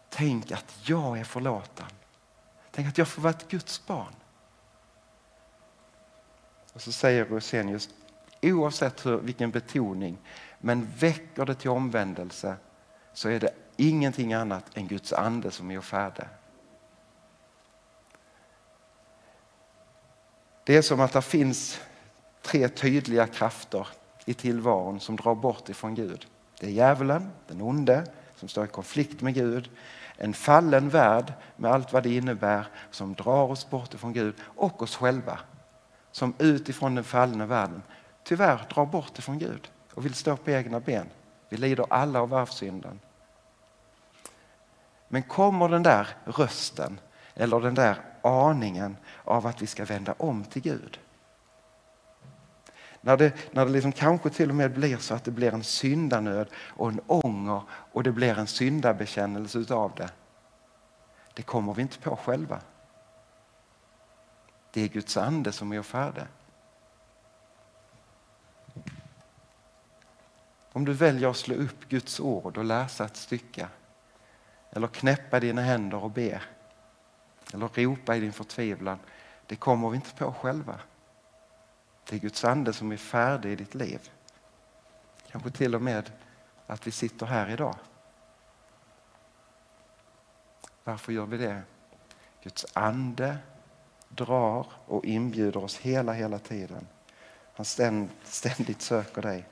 Tänk 0.09 0.51
att 0.51 0.75
jag 0.89 1.19
är 1.19 1.23
förlåten. 1.23 1.85
Tänk 2.71 2.87
att 2.87 2.97
jag 2.97 3.07
får 3.07 3.21
vara 3.21 3.33
ett 3.33 3.47
Guds 3.47 3.85
barn. 3.85 4.13
Och 6.73 6.81
så 6.81 6.91
säger 6.91 7.25
Rosenius, 7.25 7.89
oavsett 8.41 9.05
hur, 9.05 9.17
vilken 9.17 9.51
betoning, 9.51 10.17
men 10.59 10.91
väcker 10.99 11.45
det 11.45 11.55
till 11.55 11.69
omvändelse 11.69 12.55
så 13.13 13.29
är 13.29 13.39
det 13.39 13.53
ingenting 13.75 14.33
annat 14.33 14.77
än 14.77 14.87
Guds 14.87 15.13
ande 15.13 15.51
som 15.51 15.71
gör 15.71 15.81
färde. 15.81 16.27
Det 20.63 20.75
är 20.75 20.81
som 20.81 20.99
att 20.99 21.13
det 21.13 21.21
finns 21.21 21.81
tre 22.43 22.67
tydliga 22.67 23.27
krafter 23.27 23.87
i 24.25 24.33
tillvaron 24.33 24.99
som 24.99 25.15
drar 25.15 25.35
bort 25.35 25.69
ifrån 25.69 25.95
Gud. 25.95 26.27
Det 26.59 26.65
är 26.65 26.71
djävulen, 26.71 27.31
den 27.47 27.61
onde, 27.61 28.05
som 28.35 28.47
står 28.47 28.65
i 28.65 28.67
konflikt 28.67 29.21
med 29.21 29.33
Gud 29.33 29.69
en 30.17 30.33
fallen 30.33 30.89
värld 30.89 31.33
med 31.55 31.71
allt 31.71 31.93
vad 31.93 32.03
det 32.03 32.15
innebär 32.15 32.67
som 32.91 33.13
drar 33.13 33.51
oss 33.51 33.69
bort 33.69 33.93
ifrån 33.93 34.13
Gud 34.13 34.35
och 34.43 34.81
oss 34.81 34.95
själva 34.95 35.39
som 36.11 36.33
utifrån 36.39 36.95
den 36.95 37.03
fallna 37.03 37.45
världen 37.45 37.83
tyvärr 38.23 38.65
drar 38.73 38.85
bort 38.85 39.19
ifrån 39.19 39.39
Gud 39.39 39.71
och 39.93 40.05
vill 40.05 40.13
stå 40.13 40.37
på 40.37 40.51
egna 40.51 40.79
ben. 40.79 41.09
Vi 41.49 41.57
lider 41.57 41.85
alla 41.89 42.21
av 42.21 42.33
arvsynden. 42.33 42.99
Men 45.07 45.23
kommer 45.23 45.69
den 45.69 45.83
där 45.83 46.07
rösten 46.25 46.99
eller 47.35 47.59
den 47.59 47.75
där 47.75 47.97
aningen 48.21 48.97
av 49.23 49.47
att 49.47 49.61
vi 49.61 49.67
ska 49.67 49.85
vända 49.85 50.15
om 50.17 50.43
till 50.43 50.61
Gud 50.61 50.99
när 53.05 53.17
det, 53.17 53.33
när 53.51 53.65
det 53.65 53.71
liksom 53.71 53.91
kanske 53.91 54.29
till 54.29 54.49
och 54.49 54.55
med 54.55 54.73
blir 54.73 54.97
så 54.97 55.13
att 55.13 55.23
det 55.23 55.31
blir 55.31 55.53
en 55.53 55.63
syndanöd 55.63 56.47
och 56.55 56.89
en 56.89 57.01
ånger 57.07 57.61
och 57.69 58.03
det 58.03 58.11
blir 58.11 58.39
en 58.39 58.47
syndabekännelse 58.47 59.59
utav 59.59 59.95
det. 59.95 60.09
Det 61.33 61.41
kommer 61.41 61.73
vi 61.73 61.81
inte 61.81 61.99
på 61.99 62.15
själva. 62.15 62.59
Det 64.71 64.81
är 64.81 64.87
Guds 64.87 65.17
ande 65.17 65.51
som 65.51 65.73
är 65.73 65.81
färdig. 65.81 66.23
Om 70.71 70.85
du 70.85 70.93
väljer 70.93 71.29
att 71.29 71.37
slå 71.37 71.55
upp 71.55 71.89
Guds 71.89 72.19
ord 72.19 72.57
och 72.57 72.65
läsa 72.65 73.05
ett 73.05 73.17
stycke 73.17 73.67
eller 74.71 74.87
knäppa 74.87 75.39
dina 75.39 75.61
händer 75.61 76.03
och 76.03 76.11
be 76.11 76.41
eller 77.53 77.67
ropa 77.67 78.15
i 78.15 78.19
din 78.19 78.33
förtvivlan, 78.33 78.99
det 79.47 79.55
kommer 79.55 79.89
vi 79.89 79.95
inte 79.95 80.15
på 80.15 80.33
själva. 80.33 80.79
Det 82.09 82.15
är 82.15 82.19
Guds 82.19 82.43
ande 82.43 82.73
som 82.73 82.91
är 82.91 82.97
färdig 82.97 83.51
i 83.51 83.55
ditt 83.55 83.75
liv. 83.75 84.09
Kanske 85.31 85.49
till 85.49 85.75
och 85.75 85.81
med 85.81 86.11
att 86.67 86.87
vi 86.87 86.91
sitter 86.91 87.25
här 87.25 87.49
idag. 87.49 87.75
Varför 90.83 91.11
gör 91.11 91.25
vi 91.25 91.37
det? 91.37 91.61
Guds 92.43 92.65
ande 92.73 93.37
drar 94.09 94.67
och 94.85 95.05
inbjuder 95.05 95.63
oss 95.63 95.77
hela, 95.77 96.13
hela 96.13 96.39
tiden. 96.39 96.87
Han 97.53 97.65
ständigt 98.23 98.81
söker 98.81 99.21
dig. 99.21 99.45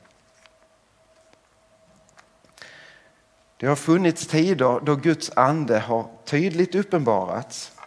Det 3.58 3.68
har 3.68 3.76
funnits 3.76 4.28
tider 4.28 4.80
då 4.80 4.96
Guds 4.96 5.32
ande 5.36 5.80
har 5.80 6.10
tydligt 6.26 6.76
uppenbarats. 6.76 7.78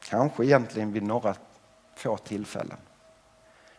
Kanske 0.00 0.44
egentligen 0.44 0.92
vid 0.92 1.02
några 1.02 1.34
få 1.94 2.16
tillfällen. 2.16 2.78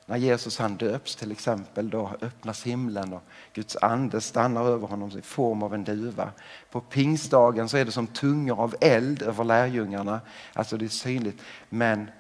När 0.06 0.18
Jesus 0.18 0.58
han 0.58 0.78
döps 0.78 1.16
till 1.16 1.32
exempel, 1.32 1.90
då 1.90 2.12
öppnas 2.22 2.64
himlen 2.64 3.14
och 3.14 3.24
Guds 3.54 3.78
ande 3.82 4.22
stannar 4.22 4.66
över 4.66 4.88
honom 4.88 5.18
i 5.18 5.22
form 5.22 5.64
av 5.64 5.74
en 5.74 5.84
duva. 5.84 6.32
På 6.72 6.82
pingstdagen 6.82 7.70
så 7.70 7.78
är 7.78 7.86
det 7.86 7.92
som 7.92 8.08
tungor 8.08 8.60
av 8.60 8.76
eld 8.82 9.22
över 9.22 9.44
lärjungarna. 9.44 10.22
Alltså 10.54 10.78
det 10.78 10.86
är 10.86 10.90
synligt, 10.90 11.42
men 11.70 12.12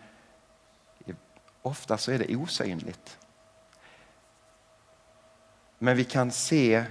ofta 1.61 1.97
så 1.97 2.11
är 2.11 2.19
det 2.19 2.35
osynligt. 2.35 3.17
Men 5.77 5.97
vi 5.97 6.03
kan 6.03 6.31
se 6.31 6.83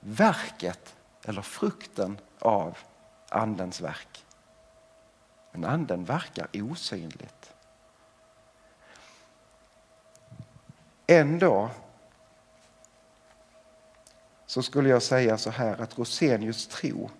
verket 0.00 0.96
eller 1.24 1.42
frukten 1.42 2.18
av 2.38 2.78
andens 3.28 3.80
verk. 3.80 4.24
Men 5.52 5.64
anden 5.64 6.04
verkar 6.04 6.48
osynligt. 6.52 7.54
Ändå 11.10 11.70
så 14.46 14.62
skulle 14.62 14.88
jag 14.88 15.02
säga 15.02 15.38
så 15.38 15.50
här 15.50 15.80
att 15.80 15.98
Rosenius 15.98 16.66
tro 16.66 17.10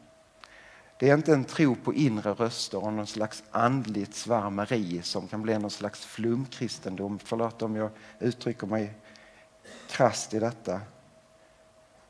det 1.00 1.11
är 1.11 1.14
inte 1.14 1.33
en 1.33 1.44
tro 1.44 1.74
på 1.74 1.94
inre 1.94 2.33
röster 2.33 2.85
och 2.85 2.92
någon 2.92 3.07
slags 3.07 3.42
andligt 3.50 4.14
svärmeri 4.14 5.03
som 5.03 5.29
kan 5.29 5.42
bli 5.42 5.59
någon 5.59 5.70
slags 5.70 6.05
flumkristendom. 6.05 7.18
Förlåt 7.18 7.62
om 7.62 7.76
jag 7.76 7.90
uttrycker 8.18 8.66
mig 8.66 8.94
krasst 9.88 10.35
i 10.35 10.38
detta. 10.38 10.81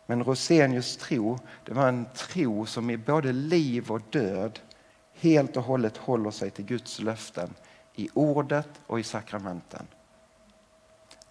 Men 0.06 0.24
Rosenius 0.24 0.96
tro, 0.96 1.38
det 1.64 1.72
var 1.72 1.88
en 1.88 2.06
tro 2.14 2.66
som 2.66 2.90
i 2.90 2.96
både 2.96 3.32
liv 3.32 3.90
och 3.90 4.00
död 4.10 4.60
helt 5.14 5.56
och 5.56 5.62
hållet 5.62 5.96
håller 5.96 6.30
sig 6.30 6.50
till 6.50 6.64
Guds 6.64 7.00
löften 7.00 7.54
i 7.94 8.08
ordet 8.14 8.68
och 8.86 9.00
i 9.00 9.02
sakramenten. 9.02 9.86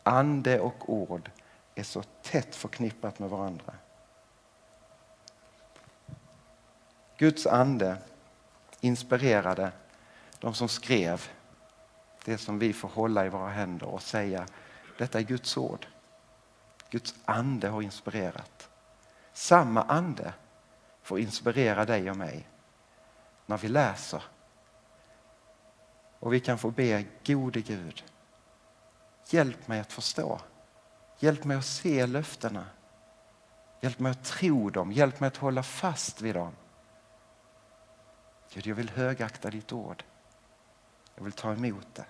Ande 0.04 0.60
och 0.60 0.94
ord 0.94 1.32
är 1.76 1.84
så 1.84 2.04
tätt 2.22 2.56
förknippat 2.56 3.20
med 3.20 3.30
varandra. 3.30 3.74
Guds 7.18 7.48
ande 7.48 7.98
inspirerade 8.80 9.72
de 10.40 10.54
som 10.54 10.70
skrev 10.70 11.30
det 12.26 12.38
som 12.38 12.60
vi 12.60 12.74
får 12.74 12.90
hålla 12.90 13.26
i 13.26 13.30
våra 13.30 13.50
händer 13.50 13.88
och 13.88 14.02
säga 14.02 14.48
detta 14.98 15.20
är 15.20 15.24
Guds 15.24 15.58
ord. 15.58 15.88
Guds 16.90 17.16
ande 17.26 17.68
har 17.68 17.82
inspirerat. 17.82 18.70
Samma 19.34 19.82
ande 19.82 20.34
får 21.02 21.20
inspirera 21.20 21.86
dig 21.86 22.10
och 22.10 22.18
mig 22.18 22.48
när 23.46 23.58
vi 23.58 23.68
läser. 23.68 24.24
Och 26.20 26.34
vi 26.34 26.40
kan 26.40 26.58
få 26.58 26.72
be 26.72 27.06
gode 27.26 27.62
Gud, 27.62 28.04
hjälp 29.34 29.68
mig 29.68 29.80
att 29.80 29.94
förstå. 29.94 30.42
Hjälp 31.20 31.44
mig 31.44 31.58
att 31.58 31.66
se 31.66 32.08
löftena. 32.08 32.66
Hjälp 33.82 34.00
mig 34.00 34.12
att 34.12 34.24
tro 34.24 34.70
dem, 34.70 34.92
hjälp 34.92 35.20
mig 35.20 35.28
att 35.28 35.38
hålla 35.38 35.64
fast 35.64 36.22
vid 36.22 36.36
dem. 36.36 36.56
Gud, 38.54 38.68
jag 38.68 38.76
vill 38.76 38.90
högakta 38.90 39.50
ditt 39.50 39.74
ord. 39.74 40.04
Jag 41.16 41.24
vill 41.24 41.34
ta 41.34 41.54
emot 41.54 41.96
det. 41.96 42.06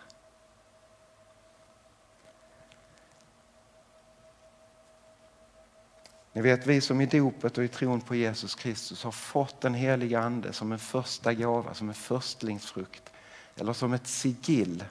Ni 6.34 6.42
vet, 6.42 6.68
vi 6.68 6.82
som 6.82 7.02
i 7.02 7.06
dopet 7.06 7.58
och 7.58 7.64
i 7.64 7.68
tron 7.68 8.02
på 8.02 8.16
Jesus 8.16 8.56
Kristus 8.56 9.04
har 9.04 9.12
fått 9.12 9.62
den 9.62 9.74
heliga 9.74 10.20
Ande 10.20 10.54
som 10.54 10.72
en 10.72 10.80
första 10.80 11.34
gåva, 11.34 11.74
som 11.74 11.90
en 11.90 11.96
förstlingsfrukt 11.96 13.12
eller 13.56 13.74
som 13.74 13.94
ett 13.94 14.08
sigill 14.08 14.84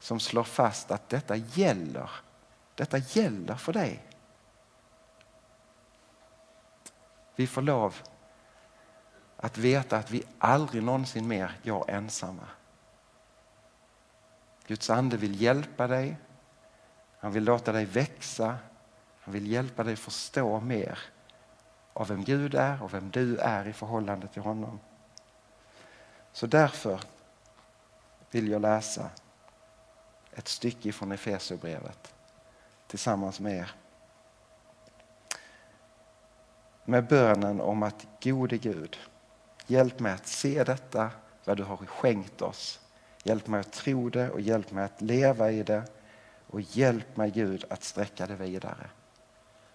som 0.00 0.20
slår 0.20 0.44
fast 0.44 0.90
att 0.90 1.08
detta 1.08 1.36
gäller. 1.36 2.10
Detta 2.74 2.98
gäller 2.98 3.54
för 3.54 3.72
dig. 3.72 4.02
Vi 7.36 7.46
får 7.46 7.62
lov 7.62 7.94
att 9.36 9.58
veta 9.58 9.96
att 9.96 10.10
vi 10.10 10.24
aldrig 10.38 10.82
någonsin 10.82 11.28
mer 11.28 11.58
går 11.62 11.90
ensamma. 11.90 12.48
Guds 14.66 14.90
ande 14.90 15.16
vill 15.16 15.40
hjälpa 15.42 15.86
dig. 15.86 16.16
Han 17.18 17.32
vill 17.32 17.44
låta 17.44 17.72
dig 17.72 17.84
växa. 17.84 18.56
Han 19.20 19.34
vill 19.34 19.46
hjälpa 19.46 19.84
dig 19.84 19.96
förstå 19.96 20.60
mer 20.60 20.98
av 21.92 22.08
vem 22.08 22.24
Gud 22.24 22.54
är 22.54 22.82
och 22.82 22.94
vem 22.94 23.10
du 23.10 23.36
är 23.36 23.68
i 23.68 23.72
förhållande 23.72 24.28
till 24.28 24.42
honom. 24.42 24.80
Så 26.32 26.46
därför 26.46 27.00
vill 28.30 28.48
jag 28.48 28.62
läsa 28.62 29.10
ett 30.40 30.48
stycke 30.48 30.92
från 30.92 31.12
Efesierbrevet 31.12 32.14
tillsammans 32.86 33.40
med 33.40 33.56
er. 33.56 33.70
Med 36.84 37.06
bönen 37.06 37.60
om 37.60 37.82
att 37.82 38.06
gode 38.22 38.58
Gud 38.58 38.98
Hjälp 39.70 40.00
mig 40.00 40.12
att 40.12 40.26
se 40.26 40.64
detta, 40.64 41.10
vad 41.44 41.56
du 41.56 41.62
har 41.62 41.76
skänkt 41.76 42.42
oss. 42.42 42.80
Hjälp 43.22 43.46
mig 43.46 43.60
att 43.60 43.72
tro 43.72 44.08
det 44.08 44.30
och 44.30 44.40
hjälp 44.40 44.72
mig 44.72 44.84
att 44.84 45.00
leva 45.00 45.50
i 45.50 45.62
det. 45.62 45.82
Och 46.46 46.60
hjälp 46.60 47.16
mig 47.16 47.30
Gud 47.30 47.64
att 47.70 47.84
sträcka 47.84 48.26
det 48.26 48.34
vidare. 48.34 48.90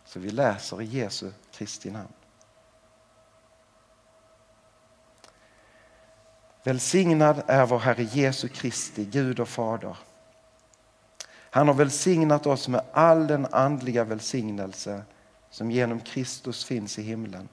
Så 0.05 0.19
vi 0.19 0.29
läser 0.29 0.81
i 0.81 0.85
Jesu 0.85 1.31
Kristi 1.51 1.91
namn. 1.91 2.13
Välsignad 6.63 7.43
är 7.47 7.65
vår 7.65 7.79
Herre 7.79 8.03
Jesu 8.03 8.47
Kristi 8.47 9.05
Gud 9.05 9.39
och 9.39 9.49
Fader. 9.49 9.97
Han 11.55 11.67
har 11.67 11.75
välsignat 11.75 12.45
oss 12.45 12.67
med 12.67 12.81
all 12.93 13.27
den 13.27 13.47
andliga 13.51 14.03
välsignelse 14.03 15.03
som 15.49 15.71
genom 15.71 15.99
Kristus 15.99 16.65
finns 16.65 16.99
i 16.99 17.01
himlen 17.01 17.49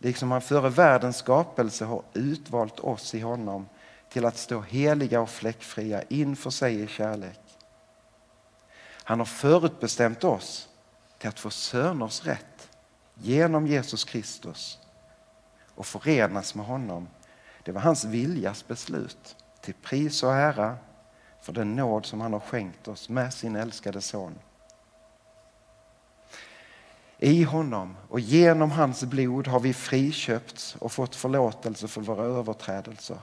liksom 0.00 0.30
han 0.30 0.40
före 0.40 0.68
världens 0.68 1.16
skapelse 1.16 1.84
har 1.84 2.02
utvalt 2.14 2.80
oss 2.80 3.14
i 3.14 3.20
honom 3.20 3.68
till 4.08 4.24
att 4.24 4.36
stå 4.36 4.60
heliga 4.60 5.20
och 5.20 5.30
fläckfria 5.30 6.02
inför 6.02 6.50
sig 6.50 6.80
i 6.80 6.86
kärlek. 6.86 7.40
Han 9.04 9.18
har 9.18 9.26
förutbestämt 9.26 10.24
oss 10.24 10.68
till 11.18 11.28
att 11.28 11.40
få 11.40 11.50
söners 11.50 12.26
rätt 12.26 12.70
genom 13.14 13.66
Jesus 13.66 14.04
Kristus 14.04 14.78
och 15.74 15.86
förenas 15.86 16.54
med 16.54 16.66
honom. 16.66 17.08
Det 17.64 17.72
var 17.72 17.80
hans 17.80 18.04
viljas 18.04 18.66
beslut 18.68 19.36
till 19.60 19.74
pris 19.74 20.22
och 20.22 20.34
ära 20.34 20.76
för 21.40 21.52
den 21.52 21.76
nåd 21.76 22.06
som 22.06 22.20
han 22.20 22.32
har 22.32 22.40
skänkt 22.40 22.88
oss 22.88 23.08
med 23.08 23.34
sin 23.34 23.56
älskade 23.56 24.00
son. 24.00 24.38
I 27.18 27.42
honom 27.42 27.96
och 28.08 28.20
genom 28.20 28.70
hans 28.70 29.04
blod 29.04 29.46
har 29.46 29.60
vi 29.60 29.74
friköpts 29.74 30.76
och 30.76 30.92
fått 30.92 31.16
förlåtelse 31.16 31.88
för 31.88 32.00
våra 32.00 32.24
överträdelser. 32.24 33.18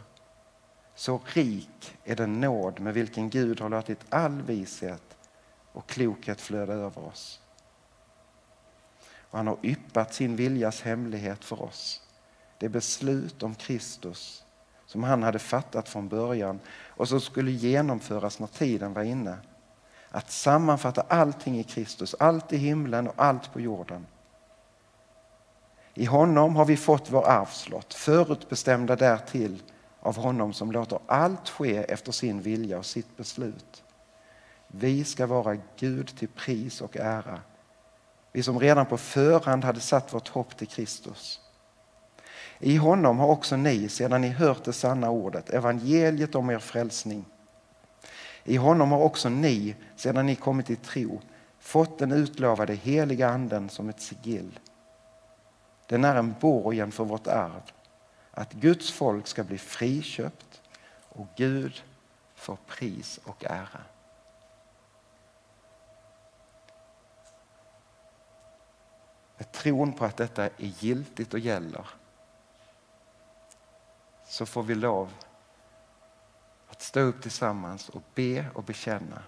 Så 0.96 1.22
rik 1.26 1.98
är 2.04 2.16
den 2.16 2.42
nåd 2.42 2.80
med 2.80 2.94
vilken 2.94 3.30
Gud 3.30 3.60
har 3.60 3.70
låtit 3.70 4.00
all 4.10 4.42
vishet 4.42 5.18
och 5.72 5.88
klokhet 5.88 6.42
flöda 6.42 6.74
över 6.74 7.06
oss. 7.06 7.42
Och 9.30 9.38
han 9.38 9.48
har 9.48 9.58
yppat 9.64 10.14
sin 10.14 10.36
viljas 10.36 10.82
hemlighet 10.82 11.46
för 11.46 11.62
oss. 11.62 12.02
Det 12.58 12.70
beslut 12.70 13.44
om 13.44 13.56
Kristus 13.56 14.44
som 14.88 15.04
han 15.04 15.24
hade 15.24 15.40
fattat 15.40 15.90
från 15.90 16.08
början 16.08 16.60
och 16.88 17.10
som 17.10 17.22
skulle 17.22 17.52
genomföras 17.52 18.40
när 18.40 18.48
tiden 18.48 18.94
var 18.94 19.04
inne 19.04 19.38
att 20.12 20.32
sammanfatta 20.32 21.02
allting 21.02 21.60
i 21.60 21.64
Kristus, 21.64 22.16
allt 22.20 22.54
i 22.54 22.58
himlen 22.58 23.08
och 23.08 23.14
allt 23.18 23.54
på 23.54 23.62
jorden. 23.62 24.06
I 25.94 26.06
honom 26.06 26.56
har 26.56 26.66
vi 26.66 26.78
fått 26.78 27.12
vår 27.12 27.28
arvslott, 27.28 27.94
förutbestämda 27.94 28.96
därtill 28.96 29.64
av 30.00 30.18
honom 30.18 30.54
som 30.54 30.72
låter 30.72 31.00
allt 31.08 31.50
ske 31.50 31.78
efter 31.78 32.12
sin 32.12 32.42
vilja 32.42 32.78
och 32.78 32.86
sitt 32.86 33.18
beslut. 33.18 33.84
Vi 34.68 35.04
ska 35.04 35.28
vara 35.28 35.58
Gud 35.78 36.18
till 36.18 36.28
pris 36.28 36.82
och 36.82 36.98
ära. 36.98 37.42
Vi 38.32 38.44
som 38.44 38.60
redan 38.60 38.86
på 38.86 38.98
förhand 38.98 39.64
hade 39.64 39.80
satt 39.80 40.14
vårt 40.14 40.28
hopp 40.28 40.58
till 40.58 40.68
Kristus. 40.68 41.42
I 42.60 42.78
honom 42.78 43.20
har 43.20 43.28
också 43.28 43.56
ni, 43.56 43.90
sedan 43.90 44.22
ni 44.22 44.30
hört 44.30 44.64
det 44.64 44.74
sanna 44.74 45.10
ordet, 45.10 45.50
evangeliet 45.50 46.36
om 46.36 46.50
er 46.50 46.60
frälsning, 46.60 47.26
I 48.44 48.56
honom 48.58 48.92
har 48.92 49.00
också 49.00 49.30
ni, 49.30 49.76
sedan 49.96 50.26
ni 50.26 50.36
kommit 50.36 50.66
till 50.66 50.78
tro, 50.78 51.22
fått 51.60 52.00
den 52.00 52.12
utlovade 52.12 52.74
heliga 52.74 53.30
anden 53.30 53.70
som 53.70 53.90
ett 53.90 54.02
sigill. 54.02 54.60
Den 55.88 56.04
är 56.04 56.16
en 56.16 56.36
borgen 56.40 56.92
för 56.92 57.04
vårt 57.04 57.28
arv, 57.28 57.62
att 58.32 58.54
Guds 58.54 58.92
folk 58.92 59.28
ska 59.28 59.44
bli 59.44 59.58
friköpt 59.58 60.62
och 61.10 61.28
Gud 61.36 61.84
får 62.36 62.58
pris 62.68 63.20
och 63.24 63.46
ära. 63.46 63.82
Med 69.38 69.52
tron 69.52 69.94
på 69.94 70.06
att 70.06 70.18
detta 70.18 70.44
är 70.46 70.52
giltigt 70.58 71.34
och 71.34 71.40
gäller 71.40 71.86
så 74.30 74.46
får 74.46 74.64
vi 74.64 74.76
lov 74.76 75.10
att 76.68 76.82
stå 76.82 77.00
upp 77.00 77.22
tillsammans 77.22 77.90
och 77.90 78.02
be 78.16 78.46
och 78.54 78.64
bekänna 78.64 79.22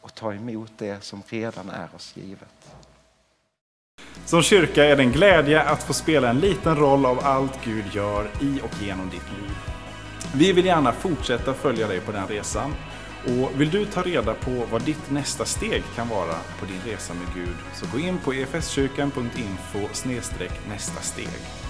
och 0.00 0.14
ta 0.14 0.34
emot 0.34 0.72
det 0.78 1.04
som 1.04 1.22
redan 1.28 1.70
är 1.70 1.88
oss 1.94 2.16
givet. 2.16 2.74
Som 4.24 4.42
kyrka 4.42 4.84
är 4.84 4.96
det 4.96 5.02
en 5.02 5.12
glädje 5.12 5.62
att 5.62 5.82
få 5.82 5.92
spela 5.92 6.30
en 6.30 6.40
liten 6.40 6.76
roll 6.76 7.06
av 7.06 7.20
allt 7.20 7.64
Gud 7.64 7.84
gör 7.92 8.30
i 8.40 8.60
och 8.60 8.82
genom 8.82 9.10
ditt 9.10 9.32
liv. 9.38 9.56
Vi 10.34 10.52
vill 10.52 10.66
gärna 10.66 10.92
fortsätta 10.92 11.54
följa 11.54 11.88
dig 11.88 12.00
på 12.00 12.12
den 12.12 12.26
resan. 12.26 12.74
Och 13.24 13.60
vill 13.60 13.70
du 13.70 13.86
ta 13.86 14.02
reda 14.02 14.34
på 14.34 14.66
vad 14.70 14.82
ditt 14.82 15.10
nästa 15.10 15.44
steg 15.44 15.82
kan 15.96 16.08
vara 16.08 16.34
på 16.60 16.66
din 16.66 16.92
resa 16.92 17.14
med 17.14 17.34
Gud 17.34 17.56
så 17.74 17.86
gå 17.92 17.98
in 17.98 18.18
på 18.18 18.32
efskyrkan.info 18.32 19.78
nästa 20.68 21.00
steg. 21.00 21.69